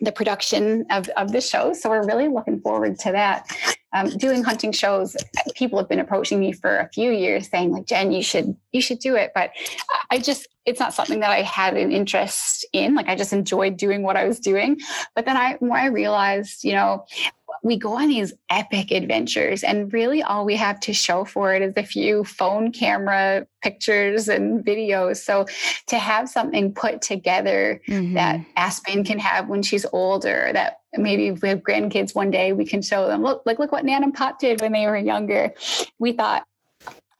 [0.00, 1.72] the production of, of the show.
[1.72, 3.46] So we're really looking forward to that.
[3.94, 5.16] Um, doing hunting shows,
[5.54, 8.82] people have been approaching me for a few years saying like, Jen, you should, you
[8.82, 9.32] should do it.
[9.34, 9.50] But
[10.10, 12.94] I just, it's not something that I had an interest in.
[12.94, 14.78] Like I just enjoyed doing what I was doing.
[15.14, 17.06] But then I, when I realized, you know,
[17.62, 21.62] we go on these epic adventures and really all we have to show for it
[21.62, 25.18] is a few phone camera pictures and videos.
[25.18, 25.46] So
[25.88, 28.14] to have something put together mm-hmm.
[28.14, 32.52] that aspen can have when she's older that maybe if we have grandkids one day
[32.52, 34.96] we can show them look like look what nan and pop did when they were
[34.96, 35.52] younger.
[35.98, 36.46] We thought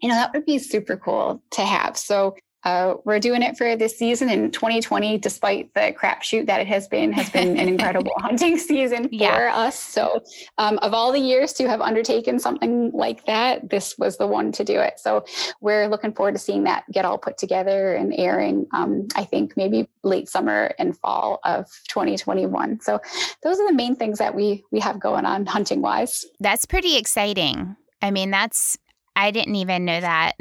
[0.01, 1.97] you know that would be super cool to have.
[1.97, 6.67] So uh, we're doing it for this season in 2020, despite the crapshoot that it
[6.67, 9.55] has been, has been an incredible hunting season for yeah.
[9.55, 9.79] us.
[9.79, 10.25] So,
[10.59, 14.51] um, of all the years to have undertaken something like that, this was the one
[14.53, 14.99] to do it.
[14.99, 15.25] So,
[15.61, 18.67] we're looking forward to seeing that get all put together and airing.
[18.73, 22.81] Um, I think maybe late summer and fall of 2021.
[22.81, 23.01] So,
[23.43, 26.27] those are the main things that we we have going on hunting wise.
[26.41, 27.77] That's pretty exciting.
[28.03, 28.79] I mean, that's
[29.15, 30.37] I didn't even know that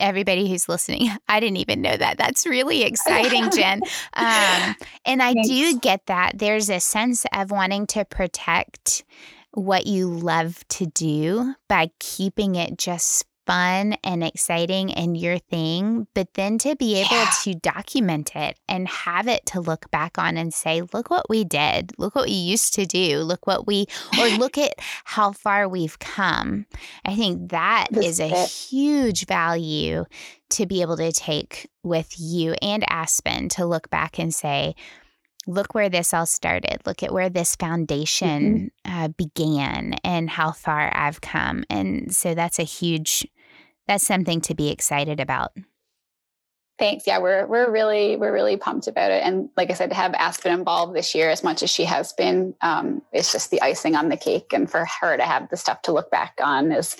[0.00, 2.18] everybody who's listening, I didn't even know that.
[2.18, 3.82] That's really exciting, Jen.
[4.14, 5.48] Um, and I Thanks.
[5.48, 6.38] do get that.
[6.38, 9.04] There's a sense of wanting to protect
[9.52, 16.06] what you love to do by keeping it just fun and exciting and your thing,
[16.12, 17.30] but then to be able yeah.
[17.42, 21.44] to document it and have it to look back on and say, look what we
[21.44, 23.86] did, look what we used to do, look what we,
[24.20, 24.74] or look at
[25.04, 26.66] how far we've come.
[27.06, 28.50] I think that this is a it.
[28.50, 30.04] huge value
[30.50, 34.74] to be able to take with you and Aspen to look back and say,
[35.46, 36.82] look where this all started.
[36.84, 39.04] Look at where this foundation mm-hmm.
[39.04, 41.64] uh, began and how far I've come.
[41.70, 43.26] And so that's a huge
[43.88, 45.52] that's something to be excited about.
[46.78, 47.08] Thanks.
[47.08, 50.14] Yeah, we're we're really we're really pumped about it, and like I said, to have
[50.14, 53.96] Aspen involved this year as much as she has been, um, it's just the icing
[53.96, 54.52] on the cake.
[54.52, 56.96] And for her to have the stuff to look back on is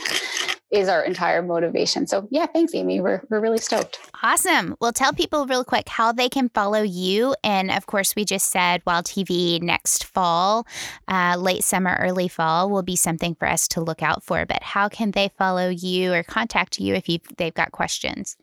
[0.70, 2.06] is our entire motivation.
[2.06, 3.00] So yeah, thanks, Amy.
[3.00, 3.98] We're we're really stoked.
[4.22, 4.76] Awesome.
[4.80, 8.50] Well, tell people real quick how they can follow you, and of course, we just
[8.50, 10.66] said Wild TV next fall,
[11.08, 14.44] uh, late summer, early fall will be something for us to look out for.
[14.44, 18.36] But how can they follow you or contact you if you they've got questions?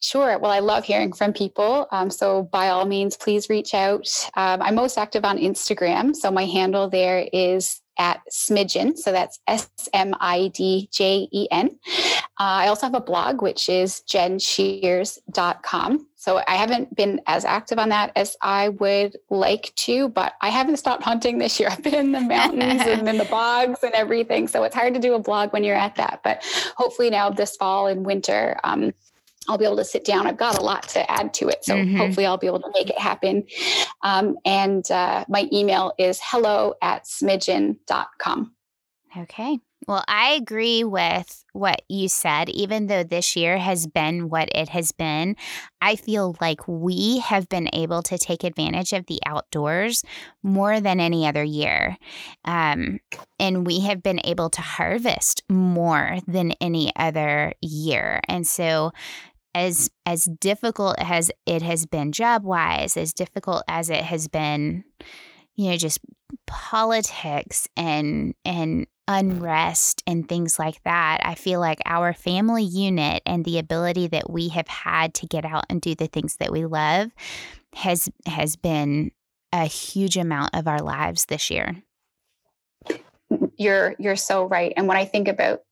[0.00, 0.38] Sure.
[0.38, 1.88] Well, I love hearing from people.
[1.90, 4.06] Um, so, by all means, please reach out.
[4.36, 6.14] Um, I'm most active on Instagram.
[6.14, 8.96] So, my handle there is at Smidjen.
[8.96, 11.78] So, that's S M I D J E N.
[12.38, 16.06] Uh, I also have a blog, which is jenshears.com.
[16.16, 20.48] So, I haven't been as active on that as I would like to, but I
[20.48, 21.68] haven't stopped hunting this year.
[21.72, 24.48] I've been in the mountains and in the bogs and everything.
[24.48, 26.20] So, it's hard to do a blog when you're at that.
[26.24, 26.44] But
[26.76, 28.92] hopefully, now this fall and winter, um,
[29.48, 30.26] I'll be able to sit down.
[30.26, 31.64] I've got a lot to add to it.
[31.64, 31.96] So mm-hmm.
[31.96, 33.44] hopefully I'll be able to make it happen.
[34.02, 38.52] Um, and uh, my email is hello at smidjen.com.
[39.16, 39.58] Okay.
[39.86, 42.48] Well, I agree with what you said.
[42.48, 45.36] Even though this year has been what it has been,
[45.80, 50.02] I feel like we have been able to take advantage of the outdoors
[50.42, 51.96] more than any other year.
[52.44, 52.98] Um,
[53.38, 58.20] and we have been able to harvest more than any other year.
[58.28, 58.90] And so,
[59.56, 64.84] as as difficult as it has been job wise, as difficult as it has been,
[65.54, 65.98] you know, just
[66.46, 73.44] politics and and unrest and things like that, I feel like our family unit and
[73.44, 76.66] the ability that we have had to get out and do the things that we
[76.66, 77.12] love
[77.74, 79.10] has has been
[79.52, 81.82] a huge amount of our lives this year.
[83.56, 84.74] You're you're so right.
[84.76, 85.62] And when i think about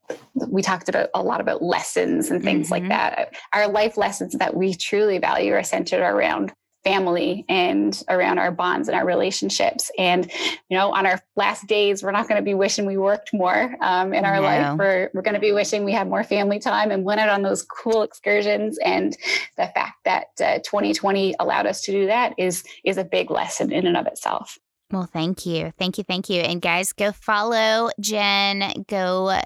[0.47, 2.83] we talked about a lot about lessons and things mm-hmm.
[2.83, 6.53] like that our life lessons that we truly value are centered around
[6.85, 10.31] family and around our bonds and our relationships and
[10.69, 13.75] you know on our last days we're not going to be wishing we worked more
[13.81, 14.41] um, in our no.
[14.43, 17.29] life we're, we're going to be wishing we had more family time and went out
[17.29, 19.17] on those cool excursions and
[19.57, 23.71] the fact that uh, 2020 allowed us to do that is is a big lesson
[23.71, 24.57] in and of itself
[24.91, 25.73] well, thank you.
[25.79, 26.03] Thank you.
[26.03, 26.41] Thank you.
[26.41, 28.85] And guys, go follow Jen.
[28.87, 29.41] Go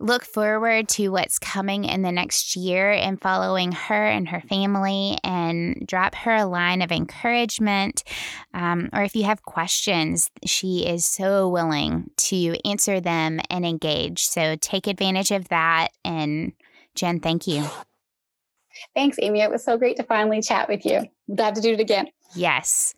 [0.00, 5.18] look forward to what's coming in the next year and following her and her family
[5.22, 8.02] and drop her a line of encouragement.
[8.54, 14.26] Um, or if you have questions, she is so willing to answer them and engage.
[14.26, 15.88] So take advantage of that.
[16.04, 16.52] And
[16.94, 17.66] Jen, thank you.
[18.94, 19.42] Thanks, Amy.
[19.42, 21.02] It was so great to finally chat with you.
[21.34, 22.08] Glad to do it again.
[22.34, 22.94] Yes.